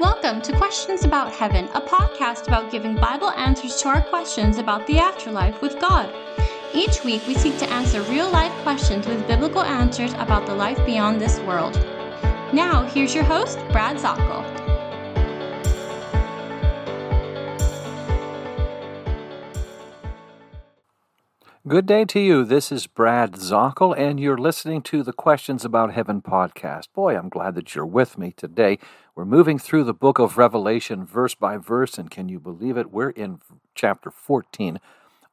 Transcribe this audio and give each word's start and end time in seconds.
Welcome 0.00 0.42
to 0.42 0.56
Questions 0.56 1.04
About 1.04 1.32
Heaven, 1.32 1.66
a 1.72 1.80
podcast 1.80 2.48
about 2.48 2.72
giving 2.72 2.96
Bible 2.96 3.30
answers 3.30 3.80
to 3.82 3.88
our 3.90 4.00
questions 4.02 4.58
about 4.58 4.84
the 4.88 4.98
afterlife 4.98 5.62
with 5.62 5.78
God. 5.80 6.12
Each 6.74 7.04
week, 7.04 7.24
we 7.28 7.34
seek 7.34 7.56
to 7.58 7.70
answer 7.70 8.02
real 8.02 8.28
life 8.28 8.50
questions 8.64 9.06
with 9.06 9.28
biblical 9.28 9.62
answers 9.62 10.12
about 10.14 10.46
the 10.46 10.54
life 10.54 10.84
beyond 10.84 11.20
this 11.20 11.38
world. 11.40 11.74
Now, 12.52 12.82
here's 12.82 13.14
your 13.14 13.22
host, 13.22 13.56
Brad 13.70 13.96
Zockoll. 13.96 14.53
Good 21.66 21.86
day 21.86 22.04
to 22.04 22.20
you. 22.20 22.44
This 22.44 22.70
is 22.70 22.86
Brad 22.86 23.36
Zockoll, 23.36 23.96
and 23.96 24.20
you're 24.20 24.36
listening 24.36 24.82
to 24.82 25.02
the 25.02 25.14
Questions 25.14 25.64
About 25.64 25.94
Heaven 25.94 26.20
podcast. 26.20 26.88
Boy, 26.92 27.16
I'm 27.16 27.30
glad 27.30 27.54
that 27.54 27.74
you're 27.74 27.86
with 27.86 28.18
me 28.18 28.34
today. 28.36 28.78
We're 29.14 29.24
moving 29.24 29.58
through 29.58 29.84
the 29.84 29.94
book 29.94 30.18
of 30.18 30.36
Revelation 30.36 31.06
verse 31.06 31.34
by 31.34 31.56
verse, 31.56 31.96
and 31.96 32.10
can 32.10 32.28
you 32.28 32.38
believe 32.38 32.76
it? 32.76 32.92
We're 32.92 33.08
in 33.08 33.40
chapter 33.74 34.10
14 34.10 34.78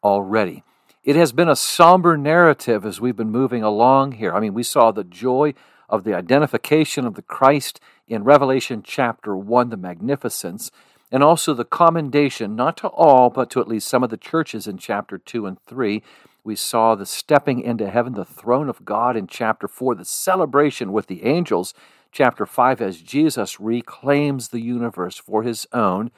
already. 0.05 0.63
It 1.03 1.17
has 1.17 1.33
been 1.33 1.49
a 1.49 1.55
somber 1.57 2.15
narrative 2.15 2.85
as 2.85 3.01
we've 3.01 3.17
been 3.17 3.29
moving 3.29 3.61
along 3.61 4.13
here. 4.13 4.33
I 4.33 4.39
mean, 4.39 4.53
we 4.53 4.63
saw 4.63 4.91
the 4.91 5.03
joy 5.03 5.53
of 5.89 6.05
the 6.05 6.13
identification 6.13 7.05
of 7.05 7.15
the 7.15 7.23
Christ 7.23 7.81
in 8.07 8.23
Revelation 8.23 8.83
chapter 8.85 9.35
1, 9.35 9.67
the 9.67 9.75
magnificence, 9.75 10.71
and 11.11 11.23
also 11.23 11.53
the 11.53 11.65
commendation, 11.65 12.55
not 12.55 12.77
to 12.77 12.87
all, 12.87 13.29
but 13.29 13.49
to 13.51 13.59
at 13.59 13.67
least 13.67 13.87
some 13.87 14.03
of 14.03 14.09
the 14.09 14.17
churches 14.17 14.67
in 14.67 14.77
chapter 14.77 15.17
2 15.17 15.45
and 15.45 15.59
3. 15.61 16.01
We 16.43 16.55
saw 16.55 16.95
the 16.95 17.05
stepping 17.05 17.61
into 17.61 17.89
heaven, 17.89 18.13
the 18.13 18.25
throne 18.25 18.69
of 18.69 18.85
God 18.85 19.17
in 19.17 19.27
chapter 19.27 19.67
4, 19.67 19.95
the 19.95 20.05
celebration 20.05 20.91
with 20.91 21.07
the 21.07 21.25
angels, 21.25 21.73
chapter 22.11 22.45
5, 22.45 22.81
as 22.81 23.01
Jesus 23.01 23.59
reclaims 23.59 24.49
the 24.49 24.61
universe 24.61 25.17
for 25.17 25.43
his 25.43 25.67
own. 25.73 26.11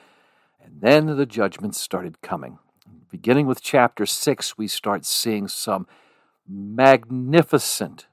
And 0.64 0.80
then 0.80 1.18
the 1.18 1.26
judgments 1.26 1.82
started 1.82 2.22
coming. 2.22 2.60
Beginning 3.10 3.48
with 3.48 3.62
chapter 3.62 4.06
6, 4.06 4.58
we 4.58 4.68
start 4.68 5.06
seeing 5.06 5.48
some 5.48 5.88
magnificent 6.48 8.08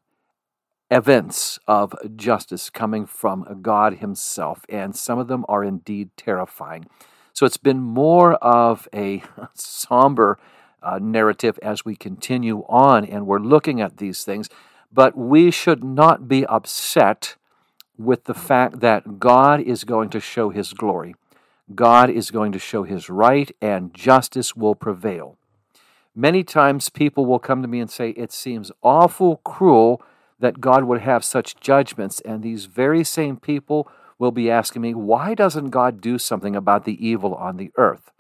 events 0.91 1.58
of 1.66 1.94
justice 2.16 2.70
coming 2.70 3.06
from 3.06 3.60
God 3.62 3.98
Himself, 3.98 4.64
and 4.69 4.96
some 4.96 5.19
of 5.19 5.28
them 5.28 5.44
are 5.48 5.64
indeed 5.64 6.10
terrifying. 6.16 6.86
So 7.33 7.46
it's 7.46 7.56
been 7.56 7.80
more 7.80 8.34
of 8.34 8.88
a 8.94 9.22
somber 9.55 10.38
uh, 10.83 10.98
narrative 11.00 11.58
as 11.62 11.84
we 11.84 11.96
continue 11.96 12.64
on, 12.68 13.05
and 13.05 13.27
we're 13.27 13.38
looking 13.38 13.80
at 13.80 13.98
these 13.98 14.24
things. 14.24 14.48
But 14.92 15.16
we 15.16 15.50
should 15.50 15.84
not 15.84 16.27
be 16.27 16.44
upset 16.46 17.36
with 17.96 18.24
the 18.24 18.34
fact 18.34 18.80
that 18.80 19.20
God 19.20 19.61
is 19.61 19.84
going 19.84 20.11
to 20.11 20.20
show 20.20 20.50
His 20.50 20.72
glory. 20.72 21.14
God 21.74 22.11
is 22.11 22.30
going 22.30 22.52
to 22.52 22.58
show 22.58 22.83
his 22.83 23.08
right 23.08 23.50
and 23.61 23.94
justice 23.94 24.56
will 24.56 24.74
prevail. 24.74 25.36
Many 26.14 26.42
times 26.42 26.91
people 26.91 27.27
will 27.27 27.38
come 27.38 27.62
to 27.62 27.68
me 27.68 27.80
and 27.80 27.91
say, 27.91 28.11
It 28.11 28.33
seems 28.33 28.72
awful 28.83 29.36
cruel 29.44 30.02
that 30.41 30.60
God 30.60 30.84
would 30.84 31.02
have 31.02 31.24
such 31.24 31.60
judgments. 31.60 32.20
And 32.20 32.42
these 32.42 32.64
very 32.64 33.05
same 33.05 33.36
people 33.36 33.88
will 34.19 34.33
be 34.33 34.50
asking 34.50 34.83
me, 34.83 34.94
Why 34.94 35.34
doesn't 35.34 35.70
God 35.70 36.00
do 36.00 36.19
something 36.19 36.56
about 36.56 36.84
the 36.84 37.06
evil 37.06 37.34
on 37.34 37.56
the 37.56 37.70
earth? 37.77 38.10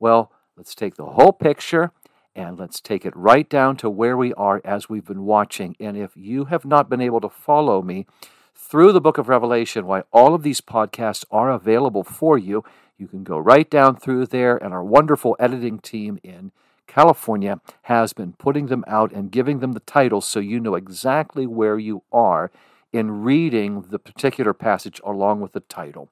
Well, 0.00 0.32
let's 0.56 0.74
take 0.74 0.96
the 0.96 1.06
whole 1.06 1.32
picture 1.32 1.92
and 2.34 2.58
let's 2.58 2.80
take 2.80 3.04
it 3.04 3.14
right 3.14 3.48
down 3.48 3.76
to 3.76 3.90
where 3.90 4.16
we 4.16 4.32
are 4.34 4.60
as 4.64 4.88
we've 4.88 5.04
been 5.04 5.24
watching. 5.24 5.76
And 5.78 5.96
if 5.96 6.16
you 6.16 6.46
have 6.46 6.64
not 6.64 6.88
been 6.88 7.00
able 7.00 7.20
to 7.20 7.28
follow 7.28 7.82
me, 7.82 8.06
through 8.54 8.92
the 8.92 9.00
book 9.00 9.18
of 9.18 9.28
Revelation, 9.28 9.86
why 9.86 10.02
all 10.12 10.34
of 10.34 10.42
these 10.42 10.60
podcasts 10.60 11.24
are 11.30 11.50
available 11.50 12.04
for 12.04 12.38
you. 12.38 12.64
You 12.96 13.08
can 13.08 13.24
go 13.24 13.38
right 13.38 13.68
down 13.68 13.96
through 13.96 14.26
there, 14.26 14.56
and 14.56 14.72
our 14.72 14.84
wonderful 14.84 15.36
editing 15.38 15.78
team 15.78 16.18
in 16.22 16.52
California 16.86 17.60
has 17.82 18.12
been 18.12 18.32
putting 18.34 18.66
them 18.66 18.84
out 18.86 19.12
and 19.12 19.30
giving 19.30 19.60
them 19.60 19.72
the 19.72 19.80
titles 19.80 20.26
so 20.26 20.40
you 20.40 20.60
know 20.60 20.74
exactly 20.74 21.46
where 21.46 21.78
you 21.78 22.02
are 22.12 22.50
in 22.92 23.22
reading 23.22 23.86
the 23.90 23.98
particular 23.98 24.52
passage 24.52 25.00
along 25.04 25.40
with 25.40 25.52
the 25.52 25.60
title. 25.60 26.10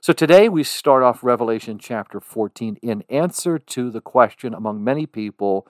So 0.00 0.12
today 0.12 0.48
we 0.48 0.62
start 0.62 1.02
off 1.02 1.24
Revelation 1.24 1.78
chapter 1.78 2.20
14 2.20 2.78
in 2.82 3.04
answer 3.08 3.58
to 3.58 3.90
the 3.90 4.00
question 4.00 4.54
among 4.54 4.82
many 4.82 5.06
people 5.06 5.66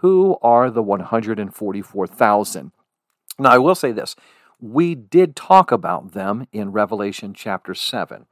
who 0.00 0.38
are 0.42 0.70
the 0.70 0.82
144,000? 0.82 2.72
Now, 3.38 3.50
I 3.50 3.58
will 3.58 3.74
say 3.74 3.92
this 3.92 4.16
we 4.60 4.94
did 4.94 5.34
talk 5.34 5.72
about 5.72 6.12
them 6.12 6.46
in 6.52 6.72
Revelation 6.72 7.32
chapter 7.32 7.74
7, 7.74 8.26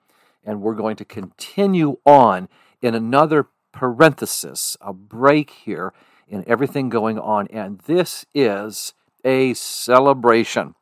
and 0.44 0.60
we're 0.60 0.74
going 0.74 0.96
to 0.96 1.04
continue 1.04 1.98
on 2.04 2.48
in 2.82 2.94
another 2.94 3.48
parenthesis, 3.72 4.76
a 4.80 4.92
break 4.92 5.50
here 5.50 5.92
in 6.28 6.44
everything 6.46 6.88
going 6.88 7.18
on, 7.18 7.46
and 7.48 7.80
this 7.86 8.26
is 8.34 8.94
a 9.24 9.54
celebration. 9.54 10.74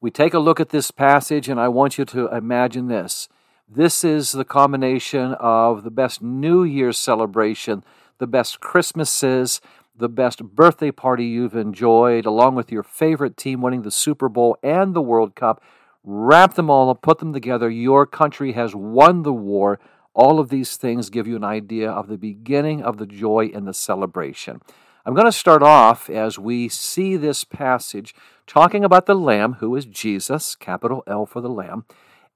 We 0.00 0.10
take 0.10 0.34
a 0.34 0.38
look 0.38 0.60
at 0.60 0.70
this 0.70 0.90
passage, 0.90 1.48
and 1.48 1.60
I 1.60 1.68
want 1.68 1.98
you 1.98 2.04
to 2.06 2.34
imagine 2.34 2.88
this. 2.88 3.28
This 3.68 4.02
is 4.02 4.32
the 4.32 4.44
combination 4.44 5.34
of 5.34 5.84
the 5.84 5.90
best 5.90 6.22
New 6.22 6.64
Year's 6.64 6.98
celebration, 6.98 7.84
the 8.18 8.26
best 8.26 8.60
Christmases, 8.60 9.60
the 9.96 10.08
best 10.08 10.42
birthday 10.42 10.90
party 10.90 11.26
you've 11.26 11.54
enjoyed, 11.54 12.26
along 12.26 12.54
with 12.54 12.72
your 12.72 12.82
favorite 12.82 13.36
team 13.36 13.60
winning 13.60 13.82
the 13.82 13.90
Super 13.90 14.28
Bowl 14.28 14.56
and 14.62 14.94
the 14.94 15.02
World 15.02 15.34
Cup. 15.34 15.62
Wrap 16.02 16.54
them 16.54 16.70
all 16.70 16.88
up, 16.88 17.02
put 17.02 17.18
them 17.18 17.32
together. 17.32 17.68
Your 17.68 18.06
country 18.06 18.52
has 18.52 18.74
won 18.74 19.22
the 19.22 19.32
war. 19.32 19.78
All 20.14 20.40
of 20.40 20.48
these 20.48 20.76
things 20.76 21.10
give 21.10 21.26
you 21.26 21.36
an 21.36 21.44
idea 21.44 21.90
of 21.90 22.08
the 22.08 22.18
beginning 22.18 22.82
of 22.82 22.98
the 22.98 23.06
joy 23.06 23.50
and 23.54 23.66
the 23.66 23.74
celebration. 23.74 24.60
I'm 25.06 25.14
going 25.14 25.26
to 25.26 25.32
start 25.32 25.62
off 25.62 26.10
as 26.10 26.38
we 26.38 26.68
see 26.68 27.16
this 27.16 27.44
passage 27.44 28.14
talking 28.46 28.84
about 28.84 29.06
the 29.06 29.14
Lamb, 29.14 29.54
who 29.54 29.74
is 29.76 29.86
Jesus, 29.86 30.54
capital 30.54 31.02
L 31.06 31.26
for 31.26 31.40
the 31.40 31.48
Lamb, 31.48 31.84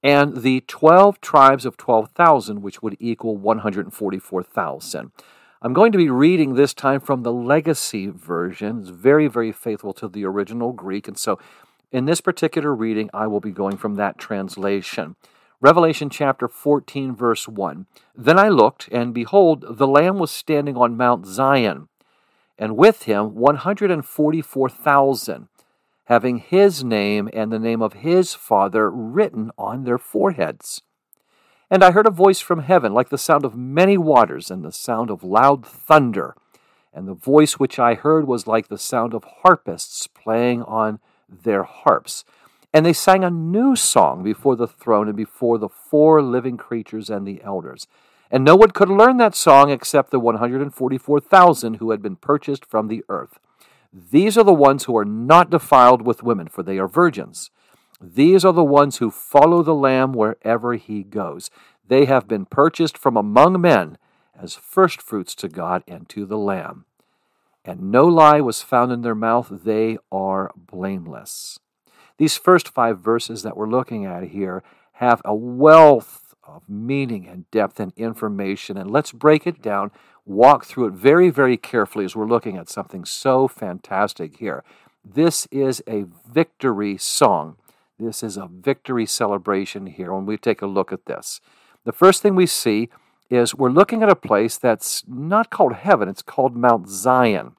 and 0.01 0.41
the 0.41 0.61
12 0.67 1.19
tribes 1.21 1.65
of 1.65 1.77
12,000, 1.77 2.61
which 2.61 2.81
would 2.81 2.95
equal 2.99 3.37
144,000. 3.37 5.11
I'm 5.61 5.73
going 5.73 5.91
to 5.91 5.97
be 5.97 6.09
reading 6.09 6.53
this 6.53 6.73
time 6.73 6.99
from 6.99 7.23
the 7.23 7.33
Legacy 7.33 8.07
version. 8.07 8.81
It's 8.81 8.89
very, 8.89 9.27
very 9.27 9.51
faithful 9.51 9.93
to 9.93 10.07
the 10.07 10.25
original 10.25 10.73
Greek. 10.73 11.07
And 11.07 11.17
so 11.17 11.39
in 11.91 12.05
this 12.05 12.21
particular 12.21 12.73
reading, 12.73 13.09
I 13.13 13.27
will 13.27 13.39
be 13.39 13.51
going 13.51 13.77
from 13.77 13.95
that 13.95 14.17
translation. 14.17 15.15
Revelation 15.61 16.09
chapter 16.09 16.47
14, 16.47 17.15
verse 17.15 17.47
1. 17.47 17.85
Then 18.13 18.37
I 18.37 18.49
looked, 18.49 18.89
and 18.91 19.13
behold, 19.13 19.77
the 19.77 19.87
Lamb 19.87 20.19
was 20.19 20.31
standing 20.31 20.75
on 20.75 20.97
Mount 20.97 21.25
Zion, 21.25 21.87
and 22.57 22.75
with 22.75 23.03
him 23.03 23.35
144,000, 23.35 25.47
having 26.05 26.39
his 26.39 26.83
name 26.83 27.29
and 27.33 27.51
the 27.51 27.59
name 27.59 27.81
of 27.81 27.93
his 27.93 28.33
Father 28.33 28.91
written 28.91 29.51
on 29.57 29.85
their 29.85 29.97
foreheads. 29.97 30.81
And 31.69 31.83
I 31.83 31.91
heard 31.91 32.07
a 32.07 32.11
voice 32.11 32.41
from 32.41 32.59
heaven, 32.59 32.93
like 32.93 33.09
the 33.09 33.17
sound 33.17 33.43
of 33.43 33.55
many 33.55 33.97
waters, 33.97 34.51
and 34.51 34.63
the 34.63 34.71
sound 34.71 35.09
of 35.09 35.23
loud 35.23 35.65
thunder. 35.65 36.35
And 36.93 37.07
the 37.07 37.15
voice 37.15 37.53
which 37.53 37.79
I 37.79 37.95
heard 37.95 38.27
was 38.27 38.45
like 38.45 38.67
the 38.67 38.77
sound 38.77 39.13
of 39.13 39.23
harpists 39.41 40.07
playing 40.07 40.63
on 40.63 40.99
their 41.27 41.63
harps. 41.63 42.23
And 42.75 42.85
they 42.85 42.91
sang 42.91 43.23
a 43.23 43.31
new 43.31 43.77
song 43.77 44.21
before 44.21 44.57
the 44.57 44.67
throne 44.67 45.07
and 45.07 45.15
before 45.15 45.57
the 45.57 45.69
four 45.69 46.21
living 46.21 46.57
creatures 46.57 47.09
and 47.09 47.25
the 47.25 47.41
elders. 47.41 47.87
And 48.29 48.43
no 48.43 48.57
one 48.57 48.71
could 48.71 48.89
learn 48.89 49.15
that 49.15 49.33
song 49.33 49.69
except 49.69 50.11
the 50.11 50.19
144,000 50.19 51.75
who 51.75 51.91
had 51.91 52.01
been 52.01 52.17
purchased 52.17 52.65
from 52.65 52.89
the 52.89 53.01
earth. 53.07 53.39
These 53.93 54.37
are 54.37 54.43
the 54.43 54.53
ones 54.53 54.83
who 54.83 54.97
are 54.97 55.05
not 55.05 55.49
defiled 55.49 56.01
with 56.01 56.21
women, 56.21 56.49
for 56.49 56.63
they 56.63 56.77
are 56.77 56.89
virgins. 56.89 57.49
These 58.01 58.43
are 58.43 58.51
the 58.51 58.61
ones 58.61 58.97
who 58.97 59.09
follow 59.09 59.63
the 59.63 59.73
Lamb 59.73 60.11
wherever 60.11 60.73
he 60.73 61.01
goes. 61.03 61.49
They 61.87 62.03
have 62.03 62.27
been 62.27 62.45
purchased 62.45 62.97
from 62.97 63.15
among 63.15 63.61
men 63.61 63.97
as 64.37 64.55
firstfruits 64.55 65.33
to 65.35 65.47
God 65.47 65.81
and 65.87 66.09
to 66.09 66.25
the 66.25 66.37
Lamb. 66.37 66.83
And 67.63 67.89
no 67.89 68.05
lie 68.05 68.41
was 68.41 68.61
found 68.61 68.91
in 68.91 69.01
their 69.01 69.15
mouth. 69.15 69.47
They 69.63 69.97
are 70.11 70.51
blameless. 70.57 71.59
These 72.17 72.37
first 72.37 72.69
five 72.69 72.99
verses 72.99 73.43
that 73.43 73.57
we're 73.57 73.69
looking 73.69 74.05
at 74.05 74.23
here 74.23 74.63
have 74.93 75.21
a 75.25 75.35
wealth 75.35 76.33
of 76.43 76.69
meaning 76.69 77.27
and 77.27 77.49
depth 77.51 77.79
and 77.79 77.91
information. 77.97 78.77
And 78.77 78.89
let's 78.89 79.11
break 79.11 79.45
it 79.45 79.61
down, 79.61 79.91
walk 80.25 80.65
through 80.65 80.87
it 80.87 80.93
very, 80.93 81.29
very 81.29 81.57
carefully 81.57 82.05
as 82.05 82.15
we're 82.15 82.27
looking 82.27 82.57
at 82.57 82.69
something 82.69 83.03
so 83.03 83.47
fantastic 83.47 84.37
here. 84.37 84.63
This 85.03 85.47
is 85.51 85.83
a 85.87 86.05
victory 86.31 86.97
song 86.97 87.57
this 87.99 88.23
is 88.23 88.35
a 88.35 88.47
victory 88.47 89.05
celebration 89.05 89.87
here 89.87 90.13
when 90.13 90.25
we 90.25 90.37
take 90.37 90.61
a 90.61 90.67
look 90.67 90.91
at 90.91 91.05
this. 91.05 91.39
The 91.85 91.93
first 91.93 92.21
thing 92.21 92.35
we 92.35 92.45
see 92.45 92.89
is 93.29 93.55
we're 93.55 93.69
looking 93.69 94.03
at 94.03 94.09
a 94.09 94.15
place 94.15 94.57
that's 94.57 95.03
not 95.07 95.49
called 95.49 95.73
heaven, 95.73 96.09
it's 96.09 96.21
called 96.21 96.55
Mount 96.55 96.89
Zion. 96.89 97.55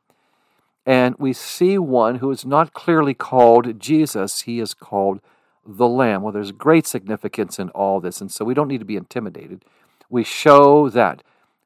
And 0.87 1.17
we 1.19 1.33
see 1.33 1.77
one 1.79 2.17
who 2.17 2.31
is 2.31 2.47
not 2.47 2.73
clearly 2.73 3.13
called 3.13 3.81
Jesus, 3.81 4.43
he 4.43 4.61
is 4.61 4.73
called 4.73 5.21
the 5.67 5.89
Lamb. 5.89 6.23
Well, 6.23 6.33
there's 6.33 6.53
great 6.53 6.87
significance 6.87 7.59
in 7.59 7.71
all 7.71 8.01
this, 8.01 8.21
and 8.21 8.31
so 8.31 8.45
we 8.45 8.55
don't 8.55 8.69
need 8.69 8.79
to 8.79 8.85
be 8.85 8.97
intimidated. 8.97 9.65
We 10.09 10.23
show 10.23 10.89
that 10.91 11.25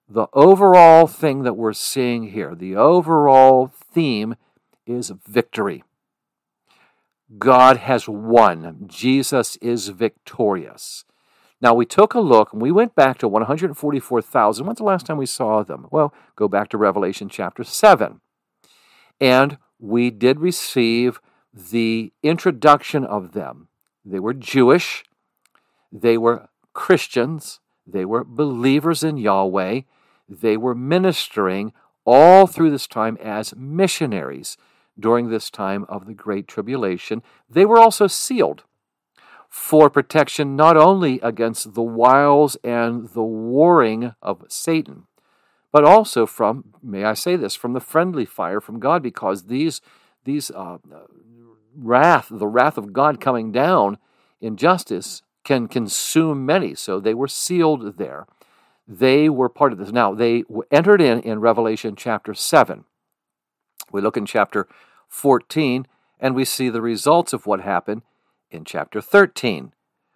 the 0.08 0.26
overall 0.32 1.06
thing 1.06 1.42
that 1.42 1.56
we're 1.56 1.74
seeing 1.74 2.30
here, 2.30 2.54
the 2.54 2.74
overall 2.76 3.70
theme 3.92 4.36
is 4.86 5.12
victory. 5.28 5.84
God 7.38 7.76
has 7.76 8.08
won. 8.08 8.86
Jesus 8.88 9.56
is 9.56 9.88
victorious. 9.88 11.04
Now, 11.60 11.74
we 11.74 11.84
took 11.84 12.14
a 12.14 12.20
look 12.20 12.52
and 12.52 12.62
we 12.62 12.72
went 12.72 12.94
back 12.94 13.18
to 13.18 13.28
144,000. 13.28 14.66
When's 14.66 14.78
the 14.78 14.84
last 14.84 15.06
time 15.06 15.18
we 15.18 15.26
saw 15.26 15.62
them? 15.62 15.86
Well, 15.90 16.12
go 16.34 16.48
back 16.48 16.70
to 16.70 16.78
Revelation 16.78 17.28
chapter 17.28 17.62
7. 17.62 18.20
And 19.20 19.58
we 19.78 20.10
did 20.10 20.40
receive 20.40 21.20
the 21.52 22.12
introduction 22.22 23.04
of 23.04 23.32
them. 23.32 23.68
They 24.04 24.20
were 24.20 24.34
Jewish, 24.34 25.04
they 25.92 26.16
were 26.16 26.48
Christians, 26.72 27.60
they 27.86 28.04
were 28.04 28.24
believers 28.24 29.02
in 29.02 29.16
Yahweh, 29.16 29.82
they 30.28 30.56
were 30.56 30.74
ministering 30.74 31.72
all 32.04 32.46
through 32.46 32.70
this 32.70 32.86
time 32.86 33.18
as 33.20 33.54
missionaries 33.56 34.56
during 34.98 35.28
this 35.28 35.50
time 35.50 35.84
of 35.88 36.06
the 36.06 36.14
Great 36.14 36.46
Tribulation. 36.46 37.22
They 37.48 37.64
were 37.64 37.78
also 37.78 38.06
sealed 38.06 38.64
for 39.48 39.90
protection 39.90 40.54
not 40.54 40.76
only 40.76 41.18
against 41.20 41.74
the 41.74 41.82
wiles 41.82 42.56
and 42.62 43.08
the 43.08 43.22
warring 43.22 44.14
of 44.22 44.44
Satan, 44.48 45.06
but 45.72 45.84
also 45.84 46.26
from, 46.26 46.74
may 46.82 47.04
I 47.04 47.14
say 47.14 47.36
this, 47.36 47.54
from 47.54 47.72
the 47.72 47.80
friendly 47.80 48.24
fire 48.24 48.60
from 48.60 48.80
God, 48.80 49.02
because 49.02 49.44
these, 49.44 49.80
these 50.24 50.50
uh, 50.50 50.78
wrath, 51.76 52.28
the 52.30 52.46
wrath 52.46 52.76
of 52.76 52.92
God 52.92 53.20
coming 53.20 53.52
down 53.52 53.98
in 54.40 54.56
justice, 54.56 55.22
can 55.44 55.68
consume 55.68 56.44
many. 56.44 56.74
So 56.74 57.00
they 57.00 57.14
were 57.14 57.28
sealed 57.28 57.96
there. 57.98 58.26
They 58.86 59.28
were 59.28 59.48
part 59.48 59.72
of 59.72 59.78
this. 59.78 59.92
Now, 59.92 60.14
they 60.14 60.44
entered 60.70 61.00
in 61.00 61.20
in 61.20 61.40
Revelation 61.40 61.94
chapter 61.96 62.34
7. 62.34 62.84
We 63.92 64.00
look 64.00 64.16
in 64.16 64.26
chapter 64.26 64.66
14 65.08 65.86
and 66.18 66.34
we 66.34 66.44
see 66.44 66.68
the 66.68 66.82
results 66.82 67.32
of 67.32 67.46
what 67.46 67.60
happened 67.60 68.02
in 68.50 68.64
chapter 68.64 69.00
13. 69.00 69.72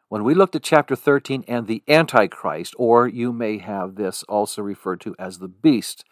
When 0.09 0.23
we 0.23 0.35
looked 0.35 0.55
at 0.55 0.63
chapter 0.63 0.95
13 0.95 1.45
and 1.49 1.67
the 1.67 1.83
Antichrist, 1.89 2.75
or 2.79 3.09
you 3.09 3.33
may 3.33 3.59
have 3.59 3.95
this 3.95 4.23
also 4.25 4.63
referred 4.63 5.01
to 5.03 5.17
as 5.19 5.39
the 5.39 5.49
beast, 5.49 6.05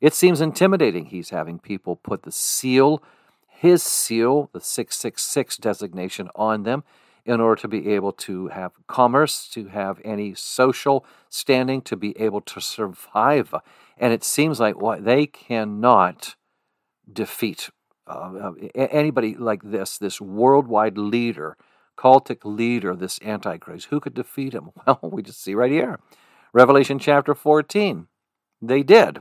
it 0.00 0.14
seems 0.14 0.40
intimidating. 0.40 1.06
He's 1.06 1.30
having 1.30 1.58
people 1.58 1.96
put 1.96 2.22
the 2.22 2.32
seal, 2.32 3.02
his 3.46 3.82
seal, 3.82 4.50
the 4.52 4.60
666 4.60 5.56
designation 5.58 6.28
on 6.34 6.62
them 6.62 6.84
in 7.24 7.40
order 7.40 7.60
to 7.62 7.68
be 7.68 7.88
able 7.88 8.12
to 8.12 8.48
have 8.48 8.72
commerce, 8.86 9.48
to 9.48 9.68
have 9.68 10.00
any 10.04 10.34
social 10.34 11.06
standing, 11.30 11.80
to 11.82 11.96
be 11.96 12.18
able 12.20 12.40
to 12.42 12.60
survive. 12.60 13.54
And 13.96 14.12
it 14.12 14.24
seems 14.24 14.60
like 14.60 14.80
what 14.80 15.04
they 15.04 15.26
cannot 15.26 16.36
defeat 17.10 17.70
uh, 18.06 18.52
anybody 18.74 19.34
like 19.34 19.62
this, 19.62 19.96
this 19.96 20.20
worldwide 20.20 20.98
leader, 20.98 21.56
cultic 21.96 22.44
leader, 22.44 22.94
this 22.94 23.18
Antichrist. 23.22 23.86
Who 23.90 24.00
could 24.00 24.14
defeat 24.14 24.52
him? 24.52 24.70
Well, 24.86 24.98
we 25.02 25.22
just 25.22 25.42
see 25.42 25.54
right 25.54 25.70
here. 25.70 25.98
Revelation 26.52 26.98
chapter 26.98 27.34
14. 27.34 28.06
They 28.60 28.82
did. 28.82 29.20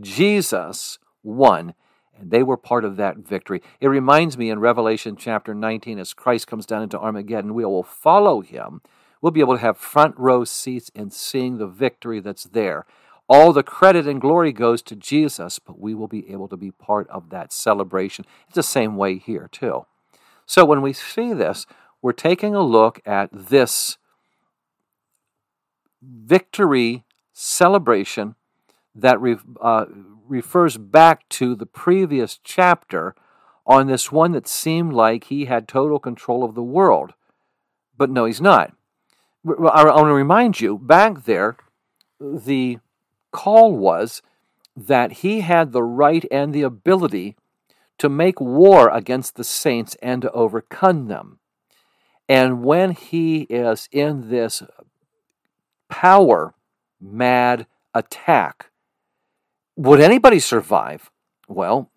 Jesus 0.00 0.98
won 1.22 1.74
and 2.18 2.30
they 2.30 2.42
were 2.42 2.56
part 2.56 2.84
of 2.84 2.96
that 2.96 3.18
victory. 3.18 3.62
It 3.80 3.88
reminds 3.88 4.36
me 4.36 4.50
in 4.50 4.58
Revelation 4.58 5.16
chapter 5.16 5.54
19, 5.54 5.98
as 5.98 6.14
Christ 6.14 6.46
comes 6.46 6.66
down 6.66 6.82
into 6.82 6.98
Armageddon, 6.98 7.54
we 7.54 7.64
will 7.64 7.82
follow 7.82 8.40
him. 8.40 8.82
We'll 9.20 9.32
be 9.32 9.40
able 9.40 9.54
to 9.54 9.60
have 9.60 9.78
front 9.78 10.16
row 10.18 10.44
seats 10.44 10.90
in 10.94 11.10
seeing 11.10 11.58
the 11.58 11.66
victory 11.66 12.20
that's 12.20 12.44
there. 12.44 12.86
All 13.28 13.52
the 13.52 13.62
credit 13.62 14.06
and 14.06 14.20
glory 14.20 14.52
goes 14.52 14.82
to 14.82 14.96
Jesus, 14.96 15.58
but 15.58 15.78
we 15.78 15.94
will 15.94 16.08
be 16.08 16.30
able 16.30 16.48
to 16.48 16.56
be 16.56 16.70
part 16.70 17.08
of 17.08 17.30
that 17.30 17.52
celebration. 17.52 18.24
It's 18.46 18.56
the 18.56 18.62
same 18.62 18.96
way 18.96 19.18
here, 19.18 19.48
too. 19.50 19.86
So 20.44 20.64
when 20.64 20.82
we 20.82 20.92
see 20.92 21.32
this, 21.32 21.66
we're 22.02 22.12
taking 22.12 22.54
a 22.54 22.62
look 22.62 23.00
at 23.06 23.30
this 23.32 23.96
victory 26.02 27.04
celebration 27.32 28.34
that 28.94 29.18
uh, 29.60 29.86
refers 30.26 30.76
back 30.76 31.28
to 31.28 31.54
the 31.54 31.66
previous 31.66 32.38
chapter 32.42 33.14
on 33.64 33.86
this 33.86 34.10
one 34.10 34.32
that 34.32 34.48
seemed 34.48 34.92
like 34.92 35.24
he 35.24 35.44
had 35.44 35.68
total 35.68 36.00
control 36.00 36.42
of 36.42 36.54
the 36.54 36.62
world. 36.62 37.14
But 37.96 38.10
no, 38.10 38.24
he's 38.24 38.40
not. 38.40 38.74
I 39.46 39.84
want 39.84 40.08
to 40.08 40.12
remind 40.12 40.60
you 40.60 40.78
back 40.78 41.24
there, 41.24 41.56
the 42.20 42.78
call 43.30 43.76
was 43.76 44.22
that 44.76 45.12
he 45.12 45.40
had 45.40 45.72
the 45.72 45.82
right 45.82 46.24
and 46.30 46.52
the 46.52 46.62
ability 46.62 47.36
to 47.98 48.08
make 48.08 48.40
war 48.40 48.88
against 48.88 49.36
the 49.36 49.44
saints 49.44 49.96
and 50.02 50.22
to 50.22 50.32
overcome 50.32 51.06
them. 51.06 51.38
And 52.32 52.64
when 52.64 52.92
he 52.92 53.42
is 53.50 53.90
in 53.92 54.30
this 54.30 54.62
power 55.90 56.54
mad 56.98 57.66
attack, 57.92 58.70
would 59.76 60.00
anybody 60.00 60.38
survive? 60.38 61.10
Well, 61.46 61.90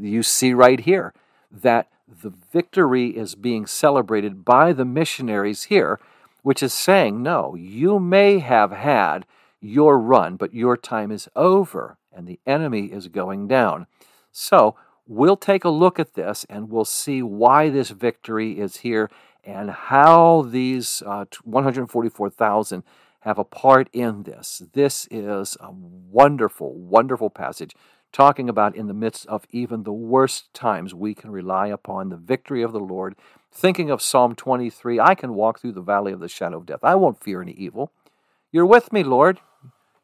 you 0.00 0.24
see 0.24 0.52
right 0.52 0.80
here 0.80 1.14
that 1.52 1.86
the 2.08 2.32
victory 2.52 3.10
is 3.10 3.36
being 3.36 3.66
celebrated 3.66 4.44
by 4.44 4.72
the 4.72 4.84
missionaries 4.84 5.64
here, 5.64 6.00
which 6.42 6.60
is 6.60 6.72
saying, 6.72 7.22
no, 7.22 7.54
you 7.54 8.00
may 8.00 8.40
have 8.40 8.72
had 8.72 9.26
your 9.60 9.96
run, 9.96 10.34
but 10.34 10.52
your 10.52 10.76
time 10.76 11.12
is 11.12 11.28
over 11.36 11.98
and 12.12 12.26
the 12.26 12.40
enemy 12.48 12.86
is 12.86 13.06
going 13.06 13.46
down. 13.46 13.86
So 14.32 14.74
we'll 15.06 15.36
take 15.36 15.62
a 15.62 15.70
look 15.70 16.00
at 16.00 16.14
this 16.14 16.44
and 16.50 16.68
we'll 16.68 16.84
see 16.84 17.22
why 17.22 17.68
this 17.68 17.90
victory 17.90 18.58
is 18.58 18.78
here 18.78 19.08
and 19.44 19.70
how 19.70 20.42
these 20.42 21.02
uh, 21.06 21.24
144,000 21.44 22.82
have 23.20 23.38
a 23.38 23.44
part 23.44 23.88
in 23.92 24.22
this. 24.22 24.62
This 24.72 25.08
is 25.10 25.56
a 25.60 25.70
wonderful, 25.72 26.74
wonderful 26.74 27.30
passage 27.30 27.74
talking 28.12 28.48
about 28.48 28.74
in 28.74 28.86
the 28.86 28.94
midst 28.94 29.26
of 29.26 29.44
even 29.50 29.82
the 29.82 29.92
worst 29.92 30.52
times, 30.54 30.94
we 30.94 31.14
can 31.14 31.30
rely 31.30 31.68
upon 31.68 32.08
the 32.08 32.16
victory 32.16 32.62
of 32.62 32.72
the 32.72 32.80
Lord. 32.80 33.14
Thinking 33.52 33.90
of 33.90 34.02
Psalm 34.02 34.34
23, 34.34 35.00
I 35.00 35.14
can 35.14 35.34
walk 35.34 35.60
through 35.60 35.72
the 35.72 35.80
valley 35.80 36.12
of 36.12 36.20
the 36.20 36.28
shadow 36.28 36.58
of 36.58 36.66
death. 36.66 36.80
I 36.82 36.94
won't 36.94 37.22
fear 37.22 37.42
any 37.42 37.52
evil. 37.52 37.92
You're 38.50 38.66
with 38.66 38.92
me, 38.92 39.02
Lord. 39.02 39.40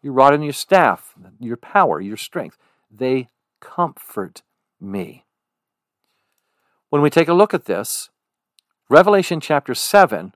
Your 0.02 0.12
rod 0.12 0.34
and 0.34 0.44
your 0.44 0.52
staff, 0.52 1.14
your 1.40 1.56
power, 1.56 1.98
your 1.98 2.18
strength, 2.18 2.58
they 2.90 3.28
comfort 3.60 4.42
me. 4.78 5.24
When 6.90 7.00
we 7.00 7.08
take 7.08 7.28
a 7.28 7.34
look 7.34 7.54
at 7.54 7.64
this, 7.64 8.10
Revelation 8.94 9.40
chapter 9.40 9.74
7 9.74 10.34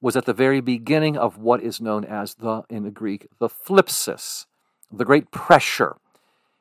was 0.00 0.16
at 0.16 0.24
the 0.24 0.32
very 0.32 0.60
beginning 0.60 1.16
of 1.16 1.38
what 1.38 1.62
is 1.62 1.80
known 1.80 2.04
as 2.04 2.34
the, 2.34 2.64
in 2.68 2.82
the 2.82 2.90
Greek, 2.90 3.28
the 3.38 3.48
thlipsis, 3.48 4.46
the 4.90 5.04
great 5.04 5.30
pressure. 5.30 5.94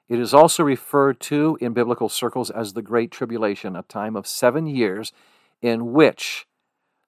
It 0.08 0.20
is 0.20 0.32
also 0.32 0.62
referred 0.62 1.20
to 1.22 1.58
in 1.60 1.74
biblical 1.74 2.08
circles 2.08 2.52
as 2.52 2.74
the 2.74 2.84
Great 2.84 3.10
Tribulation, 3.10 3.76
a 3.76 3.82
time 3.82 4.16
of 4.16 4.28
seven 4.28 4.68
years 4.68 5.12
in 5.60 5.92
which 5.92 6.46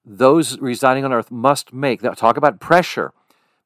those 0.03 0.57
residing 0.57 1.05
on 1.05 1.13
earth 1.13 1.29
must 1.29 1.71
make, 1.71 2.01
talk 2.15 2.35
about 2.35 2.59
pressure, 2.59 3.13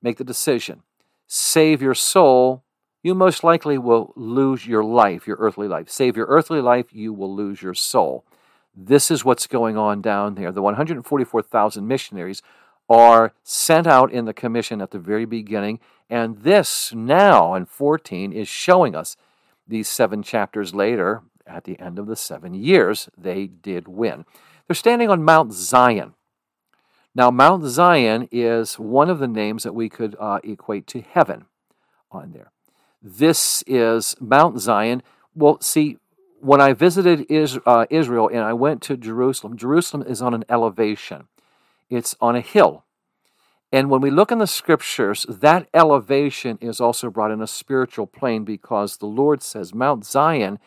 make 0.02 0.18
the 0.18 0.26
decision. 0.26 0.84
Save 1.26 1.82
your 1.82 1.96
soul, 1.96 2.66
you 3.02 3.16
most 3.16 3.46
likely 3.46 3.78
will 3.78 4.12
lose 4.18 4.68
your 4.68 4.84
life, 4.84 5.26
your 5.26 5.38
earthly 5.40 5.70
life. 5.70 5.90
Save 5.90 6.18
your 6.18 6.28
earthly 6.28 6.60
life, 6.60 6.88
you 6.92 7.14
will 7.14 7.34
lose 7.34 7.62
your 7.62 7.74
soul. 7.74 8.26
This 8.76 9.12
is 9.12 9.26
what's 9.26 9.48
going 9.48 9.78
on 9.78 10.02
down 10.02 10.36
there. 10.36 10.52
The 10.52 10.62
144,000 10.62 11.88
missionaries 11.88 12.42
are 12.90 13.34
sent 13.44 13.88
out 13.88 14.12
in 14.12 14.26
the 14.26 14.34
commission 14.34 14.82
at 14.82 14.92
the 14.92 15.00
very 15.00 15.26
beginning, 15.26 15.80
and 16.10 16.40
this 16.40 16.94
now 16.94 17.54
in 17.54 17.66
14 17.66 18.32
is 18.32 18.48
showing 18.48 18.96
us 18.96 19.16
these 19.68 19.88
seven 19.88 20.24
chapters 20.24 20.74
later, 20.74 21.22
at 21.46 21.64
the 21.64 21.80
end 21.80 22.00
of 22.00 22.08
the 22.08 22.16
seven 22.16 22.54
years, 22.54 23.10
they 23.18 23.48
did 23.48 23.88
win. 23.88 24.26
They're 24.68 24.76
standing 24.76 25.10
on 25.10 25.24
Mount 25.24 25.54
Zion. 25.54 26.14
Now, 27.16 27.32
Mount 27.32 27.66
Zion 27.66 28.28
is 28.32 28.76
one 28.76 29.10
of 29.10 29.20
the 29.20 29.28
names 29.28 29.64
that 29.64 29.74
we 29.74 29.90
could 29.90 30.16
uh, 30.20 30.40
equate 30.44 30.88
to 30.88 31.02
heaven 31.02 31.46
on 32.12 32.32
there. 32.32 32.52
This 33.02 33.64
is 33.66 34.16
Mount 34.20 34.60
Zion. 34.60 35.02
Well, 35.34 35.60
see, 35.62 35.98
when 36.42 36.62
I 36.62 36.74
visited 36.74 37.26
uh, 37.66 37.86
Israel 37.90 38.30
and 38.30 38.40
I 38.40 38.54
went 38.54 38.82
to 38.84 38.98
Jerusalem, 38.98 39.58
Jerusalem 39.58 40.04
is 40.08 40.22
on 40.22 40.34
an 40.34 40.46
elevation, 40.50 41.28
it's 41.90 42.16
on 42.22 42.36
a 42.36 42.42
hill. 42.42 42.86
And 43.72 43.90
when 43.90 44.02
we 44.02 44.10
look 44.10 44.32
in 44.32 44.40
the 44.40 44.48
scriptures, 44.48 45.28
that 45.30 45.68
elevation 45.76 46.58
is 46.60 46.82
also 46.82 47.12
brought 47.12 47.32
in 47.32 47.42
a 47.42 47.48
spiritual 47.48 48.08
plane 48.08 48.44
because 48.44 48.98
the 48.98 49.06
Lord 49.06 49.44
says 49.44 49.76
Mount 49.76 50.06
Zion 50.06 50.58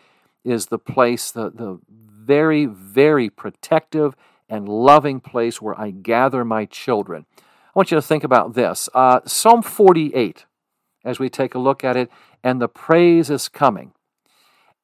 is 0.45 0.67
the 0.67 0.79
place, 0.79 1.33
the, 1.33 1.51
the 1.51 1.81
very, 1.89 2.67
very 2.67 3.29
protective 3.29 4.15
and 4.49 4.69
loving 4.69 5.21
place 5.21 5.61
where 5.61 5.79
I 5.79 5.91
gather 5.91 6.45
my 6.45 6.65
children. 6.67 7.27
I 7.39 7.43
want 7.75 7.91
you 7.91 7.97
to 7.97 8.03
think 8.03 8.23
about 8.23 8.55
this. 8.55 8.89
Uh, 8.95 9.21
Psalm 9.25 9.63
48, 9.63 10.45
as 11.05 11.19
we 11.19 11.29
take 11.29 11.55
a 11.55 11.59
look 11.59 11.83
at 11.83 11.97
it, 11.97 12.11
and 12.45 12.61
the 12.61 12.69
praise 12.69 13.31
is 13.31 13.49
coming. 13.49 13.93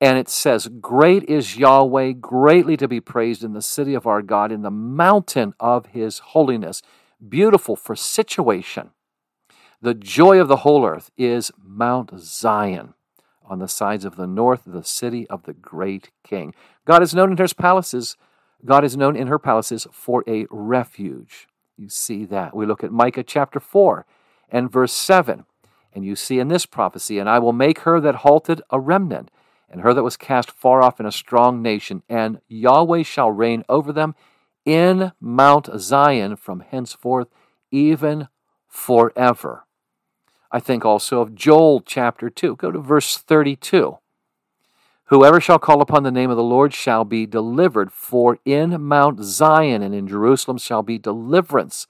And 0.00 0.16
it 0.18 0.28
says, 0.28 0.68
Great 0.80 1.24
is 1.24 1.56
Yahweh, 1.56 2.12
greatly 2.12 2.76
to 2.76 2.86
be 2.86 3.00
praised 3.00 3.42
in 3.42 3.52
the 3.52 3.62
city 3.62 3.94
of 3.94 4.06
our 4.06 4.22
God, 4.22 4.52
in 4.52 4.62
the 4.62 4.70
mountain 4.70 5.54
of 5.58 5.86
his 5.86 6.20
holiness. 6.20 6.82
Beautiful 7.26 7.74
for 7.74 7.96
situation. 7.96 8.90
The 9.80 9.94
joy 9.94 10.40
of 10.40 10.48
the 10.48 10.58
whole 10.58 10.84
earth 10.84 11.10
is 11.16 11.50
Mount 11.56 12.12
Zion 12.18 12.94
on 13.44 13.58
the 13.58 13.68
sides 13.68 14.04
of 14.04 14.16
the 14.16 14.26
north, 14.26 14.62
the 14.66 14.84
city 14.84 15.26
of 15.28 15.44
the 15.44 15.54
great 15.54 16.10
king. 16.22 16.54
God 16.84 17.02
is 17.02 17.14
known 17.14 17.32
in 17.32 17.36
his 17.38 17.52
palaces. 17.52 18.16
God 18.64 18.84
is 18.84 18.96
known 18.96 19.16
in 19.16 19.28
her 19.28 19.38
palaces 19.38 19.86
for 19.90 20.22
a 20.26 20.46
refuge. 20.50 21.48
You 21.76 21.88
see 21.88 22.24
that. 22.26 22.54
We 22.54 22.66
look 22.66 22.84
at 22.84 22.92
Micah 22.92 23.22
chapter 23.22 23.60
4 23.60 24.04
and 24.50 24.70
verse 24.70 24.92
7. 24.92 25.44
And 25.94 26.04
you 26.04 26.16
see 26.16 26.38
in 26.38 26.48
this 26.48 26.66
prophecy, 26.66 27.18
and 27.18 27.28
I 27.28 27.38
will 27.38 27.52
make 27.52 27.80
her 27.80 28.00
that 28.00 28.16
halted 28.16 28.60
a 28.70 28.78
remnant, 28.78 29.30
and 29.70 29.82
her 29.82 29.92
that 29.94 30.02
was 30.02 30.16
cast 30.16 30.50
far 30.50 30.82
off 30.82 31.00
in 31.00 31.06
a 31.06 31.12
strong 31.12 31.62
nation, 31.62 32.02
and 32.08 32.40
Yahweh 32.48 33.02
shall 33.02 33.30
reign 33.30 33.64
over 33.68 33.92
them 33.92 34.14
in 34.64 35.12
Mount 35.20 35.68
Zion 35.78 36.36
from 36.36 36.60
henceforth, 36.60 37.28
even 37.70 38.28
forever. 38.66 39.64
I 40.50 40.60
think 40.60 40.84
also 40.84 41.20
of 41.20 41.34
Joel 41.34 41.80
chapter 41.80 42.30
2. 42.30 42.56
Go 42.56 42.70
to 42.70 42.78
verse 42.78 43.16
32. 43.18 43.98
Whoever 45.06 45.40
shall 45.40 45.58
call 45.58 45.80
upon 45.80 46.02
the 46.02 46.10
name 46.10 46.30
of 46.30 46.36
the 46.36 46.42
Lord 46.42 46.74
shall 46.74 47.04
be 47.04 47.24
delivered, 47.24 47.92
for 47.92 48.38
in 48.44 48.82
Mount 48.82 49.22
Zion 49.22 49.82
and 49.82 49.94
in 49.94 50.06
Jerusalem 50.06 50.58
shall 50.58 50.82
be 50.82 50.98
deliverance, 50.98 51.86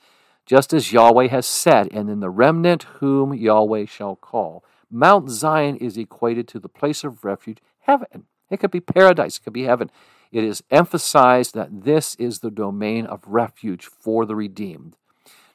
just 0.46 0.72
as 0.72 0.92
Yahweh 0.92 1.26
has 1.26 1.46
said, 1.46 1.88
and 1.92 2.08
in 2.08 2.20
the 2.20 2.30
remnant 2.30 2.84
whom 3.00 3.34
Yahweh 3.34 3.86
shall 3.86 4.14
call. 4.14 4.64
Mount 4.88 5.28
Zion 5.30 5.76
is 5.76 5.98
equated 5.98 6.46
to 6.48 6.60
the 6.60 6.68
place 6.68 7.02
of 7.02 7.24
refuge, 7.24 7.58
heaven. 7.88 8.26
It 8.50 8.60
could 8.60 8.70
be 8.70 8.80
paradise, 8.80 9.38
it 9.38 9.44
could 9.44 9.52
be 9.52 9.64
heaven. 9.64 9.90
It 10.30 10.44
is 10.44 10.62
emphasized 10.70 11.54
that 11.54 11.84
this 11.84 12.14
is 12.16 12.40
the 12.40 12.50
domain 12.50 13.06
of 13.06 13.26
refuge 13.26 13.86
for 13.86 14.26
the 14.26 14.36
redeemed. 14.36 14.94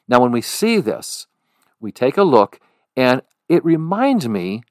Now, 0.08 0.20
when 0.20 0.32
we 0.32 0.42
see 0.42 0.80
this, 0.80 1.28
we 1.80 1.92
take 1.92 2.16
a 2.16 2.24
look, 2.24 2.60
and 2.96 3.22
it 3.48 3.64
reminds 3.64 4.28
me 4.28 4.62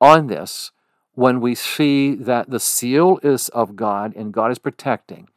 on 0.00 0.26
this 0.26 0.72
when 1.14 1.40
we 1.40 1.54
see 1.54 2.14
that 2.14 2.50
the 2.50 2.60
seal 2.60 3.20
is 3.22 3.48
of 3.50 3.76
God 3.76 4.16
and 4.16 4.32
God 4.32 4.50
is 4.50 4.58
protecting. 4.58 5.28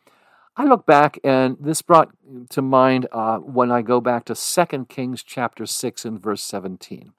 I 0.55 0.65
look 0.65 0.85
back, 0.85 1.19
and 1.23 1.57
this 1.59 1.81
brought 1.81 2.11
to 2.49 2.61
mind 2.61 3.07
uh, 3.11 3.39
when 3.39 3.71
I 3.71 3.81
go 3.81 3.99
back 3.99 4.25
to 4.25 4.35
2 4.35 4.85
Kings 4.85 5.23
chapter 5.23 5.65
6 5.65 6.05
and 6.05 6.21
verse 6.21 6.43
17. 6.43 7.13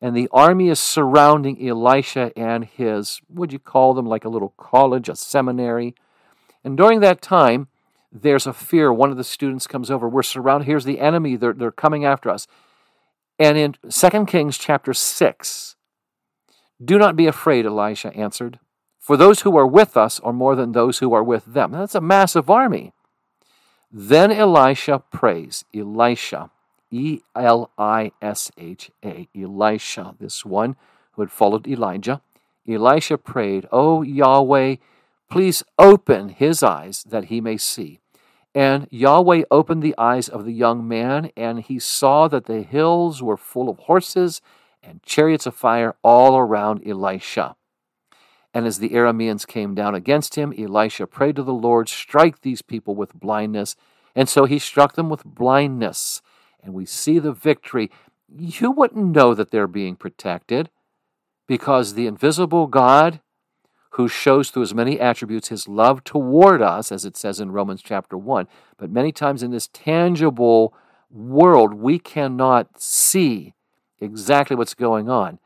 And 0.00 0.16
the 0.16 0.28
army 0.30 0.68
is 0.68 0.78
surrounding 0.78 1.66
Elisha 1.66 2.30
and 2.36 2.64
his, 2.64 3.20
would 3.28 3.52
you 3.52 3.58
call 3.58 3.94
them 3.94 4.06
like 4.06 4.24
a 4.24 4.28
little 4.28 4.52
college, 4.58 5.08
a 5.08 5.16
seminary? 5.16 5.94
And 6.62 6.76
during 6.76 7.00
that 7.00 7.22
time, 7.22 7.68
there's 8.12 8.46
a 8.46 8.52
fear. 8.52 8.92
One 8.92 9.10
of 9.10 9.16
the 9.16 9.24
students 9.24 9.66
comes 9.66 9.90
over. 9.90 10.08
We're 10.08 10.22
surrounded. 10.22 10.66
Here's 10.66 10.84
the 10.84 11.00
enemy. 11.00 11.36
They're, 11.36 11.52
they're 11.52 11.70
coming 11.70 12.04
after 12.04 12.28
us. 12.28 12.46
And 13.38 13.56
in 13.58 13.74
2 13.88 14.26
Kings 14.26 14.58
chapter 14.58 14.94
6, 14.94 15.76
do 16.84 16.98
not 16.98 17.16
be 17.16 17.26
afraid, 17.26 17.66
Elisha 17.66 18.14
answered. 18.14 18.58
For 18.98 19.16
those 19.16 19.42
who 19.42 19.56
are 19.56 19.66
with 19.66 19.96
us 19.96 20.20
are 20.20 20.32
more 20.32 20.56
than 20.56 20.72
those 20.72 20.98
who 20.98 21.12
are 21.14 21.22
with 21.22 21.44
them. 21.46 21.72
That's 21.72 21.94
a 21.94 22.00
massive 22.00 22.50
army. 22.50 22.92
Then 23.90 24.32
Elisha 24.32 25.02
prays. 25.10 25.64
Elisha, 25.74 26.50
E 26.90 27.20
L 27.34 27.70
I 27.76 28.12
S 28.22 28.50
H 28.56 28.90
A, 29.04 29.28
Elisha, 29.34 30.14
this 30.18 30.44
one 30.44 30.76
who 31.12 31.22
had 31.22 31.30
followed 31.30 31.66
Elijah. 31.66 32.20
Elisha 32.68 33.18
prayed, 33.18 33.66
O 33.72 34.02
Yahweh, 34.02 34.76
please 35.30 35.62
open 35.78 36.28
his 36.28 36.62
eyes 36.62 37.04
that 37.04 37.26
he 37.26 37.40
may 37.40 37.56
see. 37.56 38.00
And 38.54 38.88
Yahweh 38.90 39.42
opened 39.50 39.82
the 39.82 39.94
eyes 39.98 40.28
of 40.28 40.44
the 40.44 40.52
young 40.52 40.88
man, 40.88 41.30
and 41.36 41.60
he 41.60 41.78
saw 41.78 42.26
that 42.28 42.46
the 42.46 42.62
hills 42.62 43.22
were 43.22 43.36
full 43.36 43.68
of 43.68 43.80
horses 43.80 44.40
and 44.82 45.02
chariots 45.02 45.46
of 45.46 45.54
fire 45.54 45.94
all 46.02 46.38
around 46.38 46.86
Elisha. 46.86 47.56
And 48.54 48.66
as 48.66 48.78
the 48.78 48.90
Arameans 48.90 49.46
came 49.46 49.74
down 49.74 49.94
against 49.94 50.36
him, 50.36 50.54
Elisha 50.56 51.06
prayed 51.06 51.36
to 51.36 51.42
the 51.42 51.52
Lord, 51.52 51.90
Strike 51.90 52.40
these 52.40 52.62
people 52.62 52.94
with 52.94 53.12
blindness. 53.12 53.76
And 54.14 54.26
so 54.26 54.46
he 54.46 54.58
struck 54.58 54.94
them 54.94 55.10
with 55.10 55.24
blindness. 55.26 56.22
And 56.62 56.74
we 56.74 56.86
see 56.86 57.18
the 57.18 57.32
victory. 57.32 57.90
You 58.28 58.70
wouldn't 58.70 59.14
know 59.14 59.34
that 59.34 59.50
they're 59.50 59.66
being 59.66 59.96
protected 59.96 60.70
because 61.46 61.94
the 61.94 62.06
invisible 62.06 62.66
God, 62.66 63.20
who 63.90 64.08
shows 64.08 64.50
through 64.50 64.62
his 64.62 64.74
many 64.74 65.00
attributes 65.00 65.48
his 65.48 65.68
love 65.68 66.04
toward 66.04 66.60
us, 66.60 66.92
as 66.92 67.04
it 67.04 67.16
says 67.16 67.40
in 67.40 67.52
Romans 67.52 67.82
chapter 67.82 68.18
1, 68.18 68.46
but 68.76 68.90
many 68.90 69.12
times 69.12 69.42
in 69.42 69.50
this 69.52 69.68
tangible 69.72 70.74
world, 71.10 71.72
we 71.72 71.98
cannot 71.98 72.80
see 72.80 73.54
exactly 74.00 74.56
what's 74.56 74.74
going 74.74 75.08
on. 75.08 75.38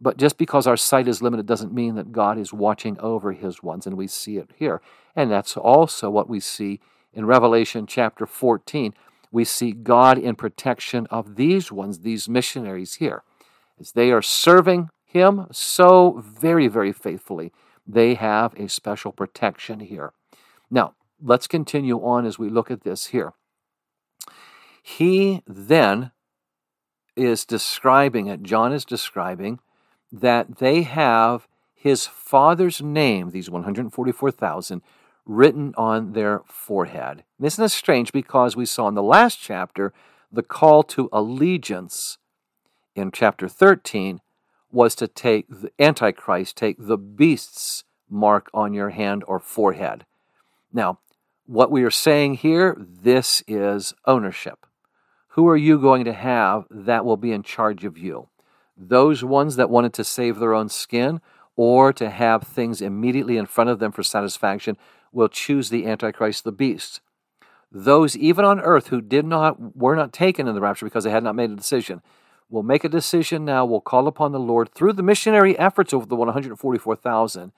But 0.00 0.18
just 0.18 0.36
because 0.36 0.66
our 0.66 0.76
sight 0.76 1.08
is 1.08 1.22
limited 1.22 1.46
doesn't 1.46 1.72
mean 1.72 1.94
that 1.94 2.12
God 2.12 2.38
is 2.38 2.52
watching 2.52 2.98
over 3.00 3.32
his 3.32 3.62
ones, 3.62 3.86
and 3.86 3.96
we 3.96 4.06
see 4.06 4.36
it 4.36 4.50
here. 4.56 4.82
And 5.14 5.30
that's 5.30 5.56
also 5.56 6.10
what 6.10 6.28
we 6.28 6.38
see 6.38 6.80
in 7.14 7.24
Revelation 7.24 7.86
chapter 7.86 8.26
14. 8.26 8.92
We 9.30 9.44
see 9.44 9.72
God 9.72 10.18
in 10.18 10.36
protection 10.36 11.06
of 11.10 11.36
these 11.36 11.70
ones, 11.72 12.00
these 12.00 12.28
missionaries 12.28 12.94
here. 12.94 13.22
As 13.78 13.92
they 13.92 14.10
are 14.10 14.22
serving 14.22 14.88
him 15.04 15.46
so 15.50 16.22
very, 16.24 16.68
very 16.68 16.92
faithfully, 16.92 17.52
they 17.86 18.14
have 18.14 18.54
a 18.54 18.68
special 18.68 19.12
protection 19.12 19.80
here. 19.80 20.12
Now, 20.70 20.94
let's 21.22 21.46
continue 21.46 21.98
on 21.98 22.26
as 22.26 22.38
we 22.38 22.48
look 22.48 22.70
at 22.70 22.82
this 22.82 23.06
here. 23.06 23.32
He 24.82 25.42
then 25.46 26.12
is 27.16 27.44
describing 27.44 28.26
it, 28.26 28.42
John 28.42 28.72
is 28.72 28.84
describing 28.84 29.60
that 30.12 30.58
they 30.58 30.82
have 30.82 31.48
his 31.74 32.06
father's 32.06 32.82
name, 32.82 33.30
these 33.30 33.50
144,000, 33.50 34.82
written 35.26 35.74
on 35.76 36.12
their 36.12 36.42
forehead. 36.46 37.24
Isn't 37.40 37.62
this 37.62 37.74
strange 37.74 38.12
because 38.12 38.56
we 38.56 38.64
saw 38.64 38.88
in 38.88 38.94
the 38.94 39.02
last 39.02 39.40
chapter 39.40 39.92
the 40.32 40.42
call 40.42 40.82
to 40.84 41.08
allegiance 41.12 42.18
in 42.94 43.10
chapter 43.10 43.48
13 43.48 44.20
was 44.70 44.94
to 44.94 45.08
take 45.08 45.46
the 45.48 45.70
Antichrist, 45.78 46.56
take 46.56 46.76
the 46.78 46.98
beast's 46.98 47.84
mark 48.08 48.48
on 48.54 48.72
your 48.72 48.90
hand 48.90 49.24
or 49.26 49.38
forehead. 49.38 50.06
Now, 50.72 50.98
what 51.46 51.70
we 51.70 51.82
are 51.82 51.90
saying 51.90 52.34
here, 52.34 52.76
this 52.78 53.42
is 53.46 53.94
ownership. 54.04 54.66
Who 55.30 55.48
are 55.48 55.56
you 55.56 55.78
going 55.78 56.04
to 56.04 56.12
have 56.12 56.66
that 56.70 57.04
will 57.04 57.16
be 57.16 57.32
in 57.32 57.42
charge 57.42 57.84
of 57.84 57.98
you? 57.98 58.28
those 58.76 59.24
ones 59.24 59.56
that 59.56 59.70
wanted 59.70 59.92
to 59.94 60.04
save 60.04 60.38
their 60.38 60.54
own 60.54 60.68
skin 60.68 61.20
or 61.56 61.92
to 61.92 62.10
have 62.10 62.42
things 62.42 62.82
immediately 62.82 63.38
in 63.38 63.46
front 63.46 63.70
of 63.70 63.78
them 63.78 63.90
for 63.90 64.02
satisfaction 64.02 64.76
will 65.16 65.28
choose 65.28 65.70
the 65.70 65.86
antichrist 65.86 66.44
the 66.44 66.52
beast 66.52 67.00
those 67.72 68.16
even 68.16 68.44
on 68.44 68.60
earth 68.60 68.88
who 68.88 69.00
did 69.00 69.24
not 69.24 69.76
were 69.76 69.96
not 69.96 70.12
taken 70.12 70.46
in 70.46 70.54
the 70.54 70.60
rapture 70.60 70.86
because 70.86 71.04
they 71.04 71.10
had 71.10 71.24
not 71.24 71.34
made 71.34 71.50
a 71.50 71.56
decision 71.56 72.02
will 72.48 72.62
make 72.62 72.84
a 72.84 72.88
decision 72.88 73.44
now 73.44 73.64
will 73.64 73.80
call 73.80 74.06
upon 74.06 74.32
the 74.32 74.38
lord 74.38 74.72
through 74.72 74.92
the 74.92 75.02
missionary 75.02 75.58
efforts 75.58 75.92
of 75.92 76.08
the 76.08 76.16
144000 76.16 77.52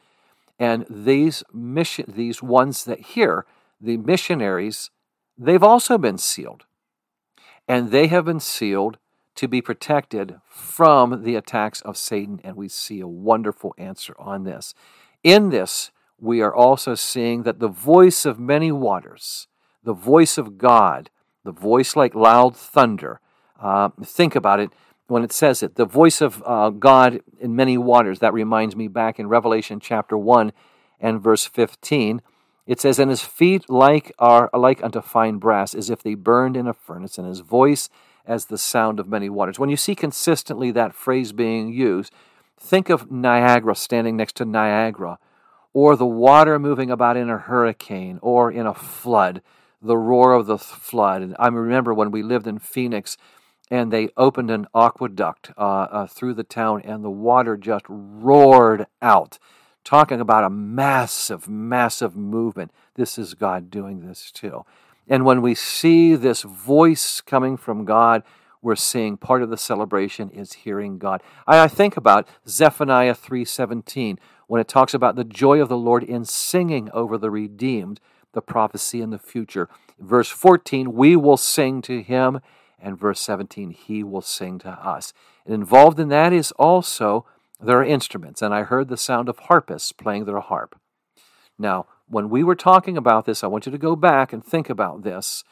and 0.58 0.86
these 0.88 1.44
mission 1.52 2.04
these 2.08 2.42
ones 2.42 2.84
that 2.84 3.00
hear 3.00 3.44
the 3.80 3.96
missionaries 3.96 4.90
they've 5.36 5.62
also 5.62 5.98
been 5.98 6.18
sealed 6.18 6.64
and 7.68 7.90
they 7.90 8.06
have 8.06 8.24
been 8.24 8.40
sealed 8.40 8.98
to 9.38 9.46
be 9.46 9.62
protected 9.62 10.40
from 10.48 11.22
the 11.22 11.36
attacks 11.36 11.80
of 11.82 11.96
Satan. 11.96 12.40
And 12.42 12.56
we 12.56 12.68
see 12.68 12.98
a 12.98 13.06
wonderful 13.06 13.72
answer 13.78 14.16
on 14.18 14.42
this. 14.42 14.74
In 15.22 15.50
this, 15.50 15.92
we 16.20 16.40
are 16.40 16.54
also 16.54 16.94
seeing 16.94 17.42
that 17.44 17.60
the 17.60 17.68
voice 17.68 18.24
of 18.24 18.38
many 18.38 18.72
waters, 18.72 19.46
the 19.84 19.94
voice 19.94 20.38
of 20.38 20.58
God, 20.58 21.10
the 21.44 21.52
voice 21.52 21.96
like 21.96 22.14
loud 22.14 22.56
thunder, 22.56 23.20
uh, 23.60 23.90
think 24.04 24.34
about 24.34 24.60
it 24.60 24.70
when 25.06 25.24
it 25.24 25.32
says 25.32 25.62
it, 25.62 25.76
the 25.76 25.86
voice 25.86 26.20
of 26.20 26.42
uh, 26.46 26.70
God 26.70 27.20
in 27.40 27.56
many 27.56 27.78
waters. 27.78 28.18
That 28.18 28.34
reminds 28.34 28.76
me 28.76 28.88
back 28.88 29.18
in 29.18 29.28
Revelation 29.28 29.80
chapter 29.80 30.16
1 30.16 30.52
and 31.00 31.20
verse 31.20 31.46
15. 31.46 32.20
It 32.66 32.80
says, 32.80 32.98
And 32.98 33.10
his 33.10 33.22
feet 33.22 33.70
like 33.70 34.12
are 34.18 34.50
like 34.52 34.82
unto 34.82 35.00
fine 35.00 35.38
brass, 35.38 35.74
as 35.74 35.88
if 35.88 36.02
they 36.02 36.14
burned 36.14 36.56
in 36.56 36.66
a 36.66 36.74
furnace, 36.74 37.16
and 37.16 37.26
his 37.26 37.40
voice 37.40 37.88
as 38.26 38.46
the 38.46 38.58
sound 38.58 39.00
of 39.00 39.08
many 39.08 39.30
waters. 39.30 39.58
When 39.58 39.70
you 39.70 39.76
see 39.76 39.94
consistently 39.94 40.70
that 40.72 40.94
phrase 40.94 41.32
being 41.32 41.72
used, 41.72 42.12
think 42.60 42.90
of 42.90 43.10
Niagara 43.10 43.74
standing 43.74 44.16
next 44.16 44.36
to 44.36 44.44
Niagara, 44.44 45.18
or 45.72 45.96
the 45.96 46.06
water 46.06 46.58
moving 46.58 46.90
about 46.90 47.16
in 47.16 47.30
a 47.30 47.38
hurricane 47.38 48.18
or 48.22 48.50
in 48.50 48.66
a 48.66 48.74
flood. 48.74 49.42
the 49.80 49.96
roar 49.96 50.32
of 50.32 50.46
the 50.46 50.58
flood. 50.58 51.22
And 51.22 51.36
I 51.38 51.46
remember 51.46 51.94
when 51.94 52.10
we 52.10 52.20
lived 52.20 52.48
in 52.48 52.58
Phoenix 52.58 53.16
and 53.70 53.92
they 53.92 54.08
opened 54.16 54.50
an 54.50 54.66
aqueduct 54.74 55.52
uh, 55.56 55.60
uh, 55.60 56.06
through 56.06 56.34
the 56.34 56.42
town 56.42 56.82
and 56.82 57.04
the 57.04 57.10
water 57.10 57.56
just 57.56 57.84
roared 57.88 58.86
out. 59.00 59.38
Talking 59.84 60.20
about 60.20 60.44
a 60.44 60.50
massive, 60.50 61.48
massive 61.48 62.16
movement. 62.16 62.72
This 62.94 63.18
is 63.18 63.34
God 63.34 63.70
doing 63.70 64.06
this 64.06 64.32
too. 64.32 64.64
And 65.08 65.24
when 65.24 65.40
we 65.40 65.54
see 65.54 66.14
this 66.14 66.42
voice 66.42 67.20
coming 67.20 67.56
from 67.56 67.84
God, 67.84 68.22
we're 68.60 68.76
seeing 68.76 69.16
part 69.16 69.42
of 69.42 69.50
the 69.50 69.56
celebration 69.56 70.30
is 70.30 70.52
hearing 70.52 70.98
God. 70.98 71.22
I, 71.46 71.68
think 71.68 71.96
about 71.96 72.28
Zephaniah 72.46 73.14
3:17 73.14 74.18
when 74.48 74.60
it 74.60 74.66
talks 74.66 74.94
about 74.94 75.14
the 75.14 75.24
joy 75.24 75.60
of 75.60 75.68
the 75.68 75.76
Lord 75.76 76.02
in 76.02 76.24
singing 76.24 76.90
over 76.92 77.16
the 77.16 77.30
redeemed, 77.30 78.00
the 78.32 78.42
prophecy 78.42 79.00
in 79.00 79.10
the 79.10 79.18
future. 79.18 79.68
Verse 80.00 80.30
14, 80.30 80.92
we 80.92 81.14
will 81.14 81.36
sing 81.36 81.80
to 81.82 82.02
him, 82.02 82.40
and 82.80 82.98
verse 82.98 83.20
17, 83.20 83.70
he 83.70 84.02
will 84.02 84.22
sing 84.22 84.58
to 84.60 84.70
us. 84.70 85.12
And 85.44 85.54
involved 85.54 86.00
in 86.00 86.08
that 86.08 86.32
is 86.32 86.50
also 86.52 87.26
there 87.60 87.78
are 87.78 87.84
instruments, 87.84 88.40
and 88.40 88.54
I 88.54 88.62
heard 88.62 88.88
the 88.88 88.96
sound 88.96 89.28
of 89.28 89.38
harpists 89.38 89.92
playing 89.92 90.24
their 90.24 90.40
harp. 90.40 90.80
Now, 91.58 91.86
when 92.06 92.30
we 92.30 92.42
were 92.42 92.54
talking 92.54 92.96
about 92.96 93.26
this, 93.26 93.44
I 93.44 93.48
want 93.48 93.66
you 93.66 93.72
to 93.72 93.78
go 93.78 93.96
back 93.96 94.32
and 94.32 94.44
think 94.44 94.70
about 94.70 95.02
this 95.02 95.44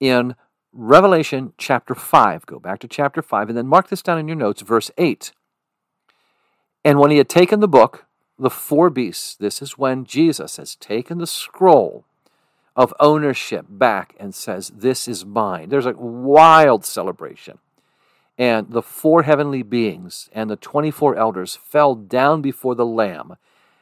in 0.00 0.34
Revelation 0.72 1.52
chapter 1.56 1.94
5. 1.94 2.46
Go 2.46 2.58
back 2.58 2.80
to 2.80 2.88
chapter 2.88 3.22
5 3.22 3.48
and 3.50 3.58
then 3.58 3.66
mark 3.66 3.88
this 3.88 4.02
down 4.02 4.18
in 4.18 4.26
your 4.26 4.36
notes, 4.36 4.62
verse 4.62 4.90
8. 4.98 5.32
And 6.84 6.98
when 6.98 7.10
he 7.10 7.18
had 7.18 7.28
taken 7.28 7.60
the 7.60 7.68
book, 7.68 8.06
the 8.40 8.50
four 8.50 8.90
beasts, 8.90 9.36
this 9.36 9.60
is 9.60 9.78
when 9.78 10.04
Jesus 10.04 10.56
has 10.56 10.74
taken 10.76 11.18
the 11.18 11.26
scroll 11.26 12.04
of 12.74 12.94
ownership 12.98 13.66
back 13.68 14.14
and 14.18 14.34
says, 14.34 14.72
This 14.74 15.06
is 15.06 15.24
mine. 15.24 15.68
There's 15.68 15.86
a 15.86 15.92
wild 15.92 16.84
celebration. 16.84 17.58
And 18.38 18.70
the 18.70 18.82
four 18.82 19.24
heavenly 19.24 19.62
beings 19.62 20.30
and 20.32 20.48
the 20.48 20.56
24 20.56 21.16
elders 21.16 21.56
fell 21.56 21.94
down 21.94 22.40
before 22.40 22.74
the 22.74 22.86
Lamb, 22.86 23.36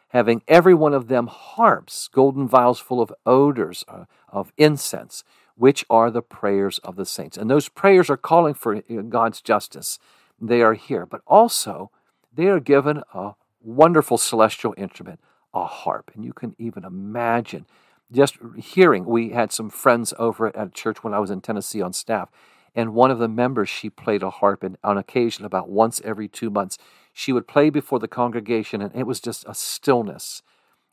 having 0.08 0.42
every 0.48 0.74
one 0.74 0.94
of 0.94 1.06
them 1.06 1.28
harps, 1.28 2.08
golden 2.08 2.48
vials 2.48 2.80
full 2.80 3.00
of 3.00 3.14
odors 3.24 3.84
uh, 3.86 4.04
of 4.28 4.52
incense 4.56 5.22
which 5.58 5.84
are 5.90 6.10
the 6.10 6.22
prayers 6.22 6.78
of 6.78 6.94
the 6.94 7.04
saints. 7.04 7.36
And 7.36 7.50
those 7.50 7.68
prayers 7.68 8.08
are 8.08 8.16
calling 8.16 8.54
for 8.54 8.80
God's 8.80 9.40
justice. 9.40 9.98
They 10.40 10.62
are 10.62 10.74
here. 10.74 11.04
But 11.04 11.20
also, 11.26 11.90
they 12.32 12.46
are 12.46 12.60
given 12.60 13.02
a 13.12 13.32
wonderful 13.60 14.18
celestial 14.18 14.74
instrument, 14.76 15.20
a 15.54 15.64
harp. 15.64 16.10
And 16.14 16.24
you 16.24 16.32
can 16.32 16.54
even 16.58 16.84
imagine 16.84 17.66
just 18.12 18.38
hearing. 18.56 19.04
We 19.04 19.30
had 19.30 19.52
some 19.52 19.70
friends 19.70 20.14
over 20.18 20.56
at 20.56 20.74
church 20.74 21.04
when 21.04 21.14
I 21.14 21.18
was 21.18 21.30
in 21.30 21.40
Tennessee 21.40 21.82
on 21.82 21.92
staff. 21.92 22.30
And 22.74 22.94
one 22.94 23.10
of 23.10 23.18
the 23.18 23.28
members, 23.28 23.68
she 23.68 23.90
played 23.90 24.22
a 24.22 24.30
harp, 24.30 24.62
and 24.62 24.76
on 24.84 24.98
occasion, 24.98 25.44
about 25.44 25.68
once 25.68 26.00
every 26.04 26.28
two 26.28 26.50
months, 26.50 26.78
she 27.12 27.32
would 27.32 27.48
play 27.48 27.70
before 27.70 27.98
the 27.98 28.06
congregation, 28.06 28.80
and 28.80 28.94
it 28.94 29.06
was 29.06 29.20
just 29.20 29.44
a 29.48 29.54
stillness 29.54 30.42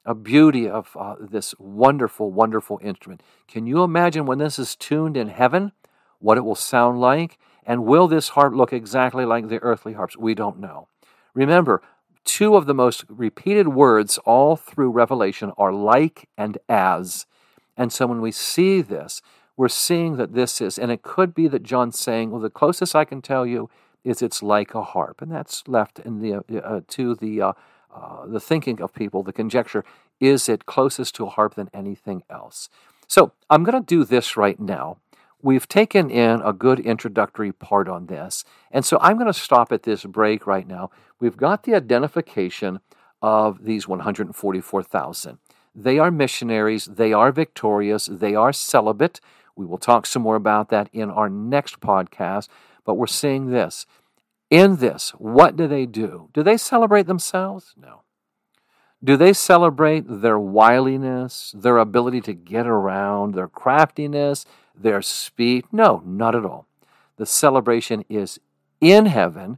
a 0.05 0.13
beauty 0.13 0.69
of 0.69 0.95
uh, 0.99 1.15
this 1.19 1.55
wonderful, 1.57 2.31
wonderful 2.31 2.79
instrument. 2.83 3.21
Can 3.47 3.65
you 3.65 3.83
imagine 3.83 4.25
when 4.25 4.37
this 4.37 4.59
is 4.59 4.75
tuned 4.75 5.17
in 5.17 5.29
heaven, 5.29 5.71
what 6.19 6.37
it 6.37 6.45
will 6.45 6.55
sound 6.55 7.01
like? 7.01 7.39
And 7.65 7.85
will 7.85 8.07
this 8.07 8.29
harp 8.29 8.53
look 8.53 8.71
exactly 8.71 9.25
like 9.25 9.49
the 9.49 9.61
earthly 9.63 9.93
harps? 9.93 10.15
We 10.15 10.35
don't 10.35 10.59
know. 10.59 10.87
Remember, 11.33 11.81
two 12.25 12.55
of 12.55 12.65
the 12.65 12.73
most 12.73 13.05
repeated 13.07 13.69
words 13.69 14.17
all 14.19 14.55
through 14.55 14.91
Revelation 14.91 15.51
are 15.57 15.71
like 15.71 16.27
and 16.37 16.57
as. 16.67 17.25
And 17.77 17.93
so 17.93 18.07
when 18.07 18.21
we 18.21 18.31
see 18.31 18.81
this, 18.81 19.21
we're 19.55 19.69
seeing 19.69 20.17
that 20.17 20.33
this 20.33 20.59
is, 20.59 20.77
and 20.77 20.91
it 20.91 21.01
could 21.01 21.33
be 21.33 21.47
that 21.47 21.63
John's 21.63 21.97
saying, 21.97 22.31
well, 22.31 22.41
the 22.41 22.49
closest 22.49 22.95
I 22.95 23.05
can 23.05 23.21
tell 23.21 23.45
you 23.45 23.69
is 24.03 24.21
it's 24.21 24.43
like 24.43 24.75
a 24.75 24.83
harp. 24.83 25.21
And 25.21 25.31
that's 25.31 25.67
left 25.67 25.99
in 25.99 26.19
the, 26.21 26.35
uh, 26.35 26.57
uh 26.57 26.81
to 26.89 27.15
the 27.15 27.41
uh, 27.41 27.53
uh, 27.95 28.25
the 28.25 28.41
thinking 28.41 28.81
of 28.81 28.93
people, 28.93 29.23
the 29.23 29.31
conjecture, 29.31 29.85
is 30.19 30.49
it 30.49 30.65
closest 30.65 31.15
to 31.15 31.25
a 31.25 31.29
harp 31.29 31.55
than 31.55 31.69
anything 31.73 32.23
else? 32.29 32.67
So 33.07 33.31
I'm 33.49 33.63
going 33.63 33.81
to 33.81 33.85
do 33.85 34.03
this 34.03 34.35
right 34.35 34.59
now. 34.59 34.97
We've 35.45 35.67
taken 35.67 36.09
in 36.09 36.41
a 36.41 36.53
good 36.53 36.79
introductory 36.79 37.51
part 37.51 37.87
on 37.87 38.07
this, 38.07 38.43
and 38.71 38.83
so 38.83 38.97
I'm 38.99 39.15
going 39.15 39.31
to 39.31 39.39
stop 39.39 39.71
at 39.71 39.83
this 39.83 40.03
break 40.03 40.47
right 40.47 40.67
now. 40.67 40.89
We've 41.19 41.37
got 41.37 41.61
the 41.61 41.75
identification 41.75 42.79
of 43.21 43.63
these 43.63 43.87
144,000. 43.87 45.37
They 45.75 45.99
are 45.99 46.09
missionaries, 46.09 46.85
they 46.85 47.13
are 47.13 47.31
victorious, 47.31 48.09
they 48.11 48.33
are 48.33 48.51
celibate. 48.51 49.21
We 49.55 49.67
will 49.67 49.77
talk 49.77 50.07
some 50.07 50.23
more 50.23 50.35
about 50.35 50.69
that 50.69 50.89
in 50.91 51.11
our 51.11 51.29
next 51.29 51.79
podcast, 51.79 52.47
but 52.83 52.95
we're 52.95 53.05
seeing 53.05 53.51
this 53.51 53.85
in 54.49 54.77
this, 54.77 55.11
what 55.19 55.55
do 55.55 55.67
they 55.67 55.85
do? 55.85 56.29
Do 56.33 56.41
they 56.41 56.57
celebrate 56.57 57.05
themselves? 57.05 57.75
No. 57.77 58.01
Do 59.03 59.15
they 59.15 59.33
celebrate 59.33 60.05
their 60.07 60.39
wiliness, 60.39 61.53
their 61.55 61.77
ability 61.77 62.21
to 62.21 62.33
get 62.33 62.65
around, 62.65 63.35
their 63.35 63.47
craftiness, 63.47 64.43
their 64.77 65.01
speed? 65.01 65.65
No, 65.71 66.01
not 66.05 66.35
at 66.35 66.45
all. 66.45 66.67
The 67.17 67.25
celebration 67.25 68.03
is 68.09 68.39
in 68.81 69.05
heaven 69.05 69.57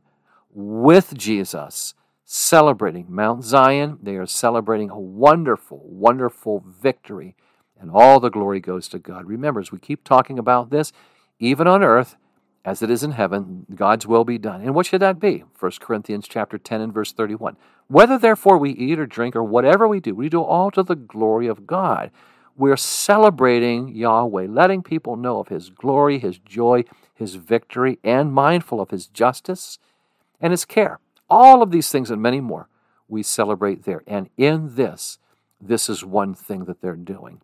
with 0.51 1.15
Jesus, 1.17 1.93
celebrating 2.23 3.05
Mount 3.09 3.43
Zion. 3.43 3.99
They 4.01 4.15
are 4.15 4.25
celebrating 4.25 4.89
a 4.89 4.99
wonderful, 4.99 5.81
wonderful 5.83 6.63
victory, 6.67 7.35
and 7.79 7.91
all 7.91 8.19
the 8.19 8.29
glory 8.29 8.59
goes 8.59 8.87
to 8.89 8.99
God. 8.99 9.25
Remember, 9.25 9.59
as 9.59 9.71
we 9.71 9.79
keep 9.79 10.03
talking 10.03 10.39
about 10.39 10.69
this, 10.69 10.91
even 11.39 11.67
on 11.67 11.83
earth, 11.83 12.15
as 12.65 12.81
it 12.81 12.89
is 12.89 13.01
in 13.01 13.11
heaven, 13.11 13.65
God's 13.73 14.05
will 14.05 14.25
be 14.25 14.37
done. 14.37 14.61
And 14.61 14.75
what 14.75 14.85
should 14.85 15.01
that 15.01 15.21
be? 15.21 15.45
1 15.57 15.71
Corinthians 15.79 16.27
chapter 16.27 16.57
10 16.57 16.81
and 16.81 16.93
verse 16.93 17.13
31. 17.13 17.55
Whether 17.87 18.17
therefore 18.17 18.57
we 18.57 18.71
eat 18.71 18.99
or 18.99 19.05
drink 19.05 19.35
or 19.37 19.43
whatever 19.43 19.87
we 19.87 20.01
do, 20.01 20.13
we 20.13 20.27
do 20.27 20.41
all 20.41 20.69
to 20.71 20.83
the 20.83 20.95
glory 20.95 21.47
of 21.47 21.65
God. 21.65 22.11
We're 22.57 22.75
celebrating 22.75 23.95
Yahweh, 23.95 24.47
letting 24.49 24.81
people 24.81 25.15
know 25.15 25.39
of 25.39 25.49
his 25.49 25.69
glory, 25.69 26.17
his 26.17 26.39
joy, 26.39 26.85
his 27.13 27.35
victory, 27.35 27.99
and 28.03 28.33
mindful 28.33 28.81
of 28.81 28.89
his 28.89 29.05
justice 29.05 29.77
and 30.41 30.51
his 30.51 30.65
care. 30.65 30.99
All 31.29 31.61
of 31.61 31.69
these 31.69 31.91
things 31.91 32.09
and 32.09 32.21
many 32.21 32.41
more 32.41 32.67
we 33.07 33.21
celebrate 33.21 33.83
there. 33.83 34.01
And 34.07 34.29
in 34.37 34.75
this, 34.75 35.19
this 35.61 35.87
is 35.87 36.03
one 36.03 36.33
thing 36.33 36.65
that 36.65 36.81
they're 36.81 36.95
doing. 36.95 37.41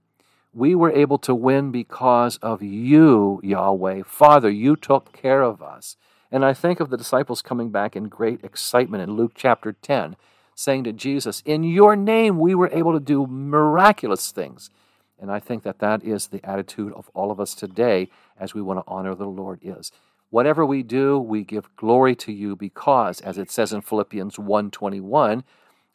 We 0.52 0.74
were 0.74 0.92
able 0.92 1.20
to 1.20 1.36
win 1.36 1.72
because 1.72 2.38
of 2.38 2.64
you, 2.64 3.40
Yahweh. 3.44 4.04
Father, 4.06 4.50
you 4.50 4.76
took 4.76 5.12
care 5.14 5.44
of 5.44 5.62
us. 5.62 5.96
And 6.32 6.44
I 6.44 6.54
think 6.54 6.80
of 6.80 6.90
the 6.90 6.98
disciples 6.98 7.44
coming 7.44 7.70
back 7.70 7.96
in 7.96 8.06
great 8.06 8.44
excitement 8.44 9.04
in 9.04 9.16
Luke 9.16 9.34
chapter 9.36 9.74
10, 9.74 10.16
saying 10.56 10.84
to 10.86 10.94
Jesus, 10.94 11.44
In 11.46 11.64
your 11.64 11.96
name 11.96 12.40
we 12.40 12.56
were 12.56 12.70
able 12.72 12.94
to 12.94 13.00
do 13.00 13.28
miraculous 13.28 14.32
things. 14.32 14.72
And 15.24 15.32
I 15.32 15.40
think 15.40 15.64
that 15.64 15.80
that 15.80 16.04
is 16.04 16.28
the 16.28 16.46
attitude 16.46 16.92
of 16.92 17.10
all 17.14 17.32
of 17.32 17.40
us 17.40 17.56
today 17.56 18.10
as 18.38 18.54
we 18.54 18.62
want 18.62 18.80
to 18.80 18.92
honor 18.92 19.16
the 19.16 19.26
Lord 19.26 19.62
is. 19.62 19.90
Whatever 20.32 20.66
we 20.66 20.84
do, 20.84 21.18
we 21.18 21.46
give 21.46 21.74
glory 21.78 22.14
to 22.18 22.34
you 22.34 22.58
because, 22.58 23.22
as 23.22 23.38
it 23.38 23.50
says 23.50 23.72
in 23.72 23.80
Philippians 23.80 24.36
1.21, 24.36 25.44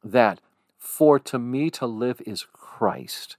that 0.02 0.40
for 0.78 1.18
to 1.18 1.38
me 1.38 1.68
to 1.72 1.86
live 1.86 2.22
is 2.24 2.46
Christ. 2.54 3.36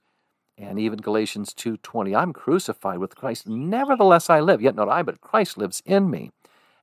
And 0.59 0.77
even 0.77 0.99
Galatians 0.99 1.55
2:20 1.55 2.15
I'm 2.15 2.33
crucified 2.33 2.99
with 2.99 3.15
Christ 3.15 3.47
nevertheless 3.47 4.29
I 4.29 4.41
live 4.41 4.61
yet 4.61 4.75
not 4.75 4.89
I 4.89 5.01
but 5.01 5.21
Christ 5.21 5.57
lives 5.57 5.81
in 5.87 6.11
me. 6.11 6.29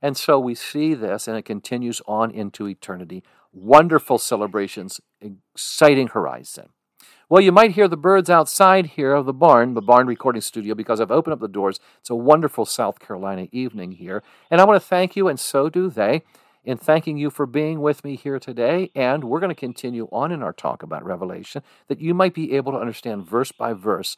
And 0.03 0.17
so 0.17 0.41
we 0.41 0.57
see 0.57 0.95
this 0.95 1.29
and 1.29 1.37
it 1.37 1.45
continues 1.45 2.03
on 2.09 2.33
into 2.33 2.67
eternity. 2.67 3.23
Wonderful 3.53 4.19
celebrations 4.19 5.01
exciting 5.21 6.09
horizon 6.09 6.71
well 7.29 7.41
you 7.41 7.53
might 7.53 7.73
hear 7.73 7.89
the 7.89 7.97
birds 7.97 8.31
outside 8.31 8.87
here 8.87 9.13
of 9.13 9.27
the 9.27 9.33
barn 9.33 9.75
the 9.75 9.83
barn 9.83 10.07
recording 10.07 10.43
studio 10.43 10.75
because 10.75 11.01
I've 11.01 11.11
opened 11.11 11.35
up 11.35 11.41
the 11.41 11.49
doors 11.49 11.81
it's 12.01 12.11
a 12.11 12.15
wonderful 12.15 12.65
South 12.65 12.99
Carolina 12.99 13.49
evening 13.53 13.93
here 13.93 14.23
and 14.51 14.61
I 14.61 14.65
want 14.65 14.81
to 14.81 14.89
thank 14.89 15.17
you 15.17 15.29
and 15.29 15.39
so 15.39 15.69
do 15.69 15.89
they 15.91 16.23
in 16.67 16.77
thanking 16.77 17.17
you 17.17 17.31
for 17.31 17.47
being 17.47 17.81
with 17.81 18.05
me 18.05 18.17
here 18.17 18.41
today. 18.41 18.91
And 18.95 19.25
we're 19.25 19.41
going 19.41 19.55
to 19.55 19.55
continue 19.55 20.09
on 20.11 20.33
in 20.33 20.43
our 20.43 20.53
talk 20.53 20.83
about 20.83 21.05
Revelation 21.05 21.63
that 21.87 22.01
you 22.01 22.13
might 22.13 22.35
be 22.35 22.55
able 22.55 22.73
to 22.73 22.79
understand 22.79 23.25
verse 23.25 23.53
by 23.53 23.73
verse 23.73 24.17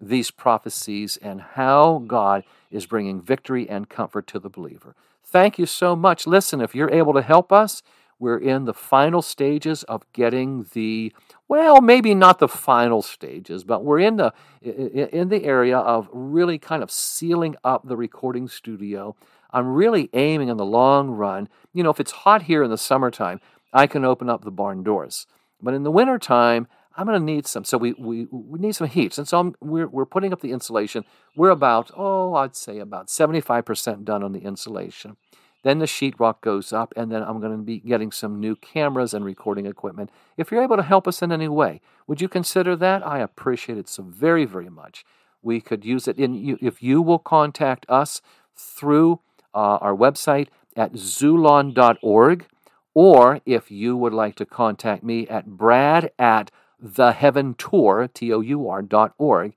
these 0.00 0.30
prophecies 0.30 1.18
and 1.18 1.42
how 1.42 2.02
God 2.06 2.42
is 2.70 2.86
bringing 2.86 3.20
victory 3.20 3.68
and 3.68 3.90
comfort 3.90 4.26
to 4.28 4.38
the 4.38 4.48
believer. 4.48 4.96
Thank 5.22 5.58
you 5.58 5.66
so 5.66 5.94
much. 5.94 6.26
Listen, 6.26 6.62
if 6.62 6.74
you're 6.74 6.90
able 6.90 7.12
to 7.12 7.22
help 7.22 7.52
us, 7.52 7.82
we're 8.18 8.38
in 8.38 8.64
the 8.64 8.74
final 8.74 9.20
stages 9.20 9.82
of 9.84 10.10
getting 10.14 10.66
the 10.72 11.12
well 11.50 11.82
maybe 11.82 12.14
not 12.14 12.38
the 12.38 12.48
final 12.48 13.02
stages 13.02 13.62
but 13.64 13.84
we're 13.84 13.98
in 13.98 14.16
the 14.16 14.32
in 14.62 15.28
the 15.28 15.44
area 15.44 15.76
of 15.76 16.08
really 16.12 16.58
kind 16.58 16.82
of 16.82 16.90
sealing 16.90 17.54
up 17.62 17.86
the 17.86 17.96
recording 17.96 18.48
studio 18.48 19.14
I'm 19.52 19.74
really 19.74 20.10
aiming 20.12 20.48
in 20.48 20.56
the 20.56 20.64
long 20.64 21.10
run. 21.10 21.48
You 21.72 21.82
know, 21.82 21.90
if 21.90 22.00
it's 22.00 22.12
hot 22.12 22.42
here 22.42 22.62
in 22.62 22.70
the 22.70 22.78
summertime, 22.78 23.40
I 23.72 23.86
can 23.86 24.04
open 24.04 24.28
up 24.28 24.44
the 24.44 24.50
barn 24.50 24.82
doors. 24.82 25.26
But 25.60 25.74
in 25.74 25.82
the 25.82 25.90
wintertime, 25.90 26.66
I'm 26.96 27.06
going 27.06 27.18
to 27.18 27.24
need 27.24 27.46
some. 27.46 27.64
So 27.64 27.78
we, 27.78 27.92
we, 27.94 28.26
we 28.30 28.58
need 28.58 28.74
some 28.74 28.88
heat. 28.88 29.16
And 29.18 29.26
so 29.26 29.38
I'm, 29.38 29.54
we're, 29.60 29.88
we're 29.88 30.06
putting 30.06 30.32
up 30.32 30.40
the 30.40 30.52
insulation. 30.52 31.04
We're 31.36 31.50
about, 31.50 31.90
oh, 31.96 32.34
I'd 32.34 32.56
say 32.56 32.78
about 32.78 33.08
75% 33.08 34.04
done 34.04 34.22
on 34.22 34.32
the 34.32 34.40
insulation. 34.40 35.16
Then 35.62 35.78
the 35.78 35.86
sheetrock 35.86 36.40
goes 36.40 36.72
up, 36.72 36.94
and 36.96 37.12
then 37.12 37.22
I'm 37.22 37.40
going 37.40 37.52
to 37.52 37.62
be 37.62 37.80
getting 37.80 38.12
some 38.12 38.40
new 38.40 38.56
cameras 38.56 39.12
and 39.12 39.24
recording 39.24 39.66
equipment. 39.66 40.10
If 40.36 40.50
you're 40.50 40.62
able 40.62 40.76
to 40.76 40.82
help 40.82 41.06
us 41.06 41.20
in 41.22 41.32
any 41.32 41.48
way, 41.48 41.80
would 42.06 42.20
you 42.20 42.28
consider 42.28 42.76
that? 42.76 43.06
I 43.06 43.18
appreciate 43.18 43.78
it 43.78 43.88
so 43.88 44.02
very, 44.02 44.44
very 44.44 44.70
much. 44.70 45.04
We 45.42 45.60
could 45.60 45.84
use 45.84 46.08
it 46.08 46.18
in 46.18 46.58
if 46.60 46.82
you 46.82 47.02
will 47.02 47.18
contact 47.18 47.84
us 47.88 48.22
through 48.54 49.20
uh, 49.54 49.78
our 49.80 49.94
website 49.94 50.48
at 50.76 50.92
xulon.org, 50.92 52.46
or 52.94 53.40
if 53.44 53.70
you 53.70 53.96
would 53.96 54.12
like 54.12 54.34
to 54.36 54.46
contact 54.46 55.02
me 55.02 55.26
at 55.28 55.46
brad 55.46 56.10
at 56.18 56.50
theheaventour, 56.82 58.12
T-O-U-R, 58.12 58.82
dot 58.82 59.14
org, 59.18 59.54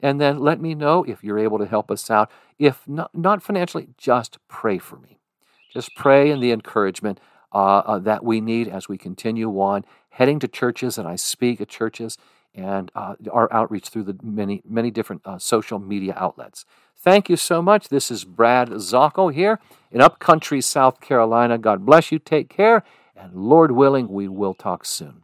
and 0.00 0.20
then 0.20 0.38
let 0.38 0.60
me 0.60 0.74
know 0.74 1.04
if 1.04 1.22
you're 1.22 1.38
able 1.38 1.58
to 1.58 1.66
help 1.66 1.90
us 1.90 2.10
out. 2.10 2.30
If 2.58 2.86
not, 2.86 3.14
not 3.14 3.42
financially, 3.42 3.88
just 3.96 4.38
pray 4.48 4.78
for 4.78 4.96
me. 4.96 5.13
Just 5.74 5.94
pray 5.96 6.30
in 6.30 6.40
the 6.40 6.52
encouragement 6.52 7.18
uh, 7.52 7.78
uh, 7.78 7.98
that 7.98 8.24
we 8.24 8.40
need 8.40 8.68
as 8.68 8.88
we 8.88 8.96
continue 8.96 9.50
on 9.60 9.84
heading 10.10 10.38
to 10.38 10.48
churches, 10.48 10.96
and 10.96 11.08
I 11.08 11.16
speak 11.16 11.60
at 11.60 11.68
churches 11.68 12.16
and 12.54 12.92
uh, 12.94 13.16
our 13.32 13.52
outreach 13.52 13.88
through 13.88 14.04
the 14.04 14.16
many, 14.22 14.62
many 14.64 14.92
different 14.92 15.22
uh, 15.24 15.38
social 15.38 15.80
media 15.80 16.14
outlets. 16.16 16.64
Thank 16.96 17.28
you 17.28 17.36
so 17.36 17.60
much. 17.60 17.88
This 17.88 18.12
is 18.12 18.24
Brad 18.24 18.68
Zockoll 18.70 19.34
here 19.34 19.58
in 19.90 20.00
Upcountry, 20.00 20.60
South 20.60 21.00
Carolina. 21.00 21.58
God 21.58 21.84
bless 21.84 22.12
you. 22.12 22.20
Take 22.20 22.48
care. 22.48 22.84
And 23.16 23.34
Lord 23.34 23.72
willing, 23.72 24.08
we 24.08 24.28
will 24.28 24.54
talk 24.54 24.84
soon. 24.84 25.23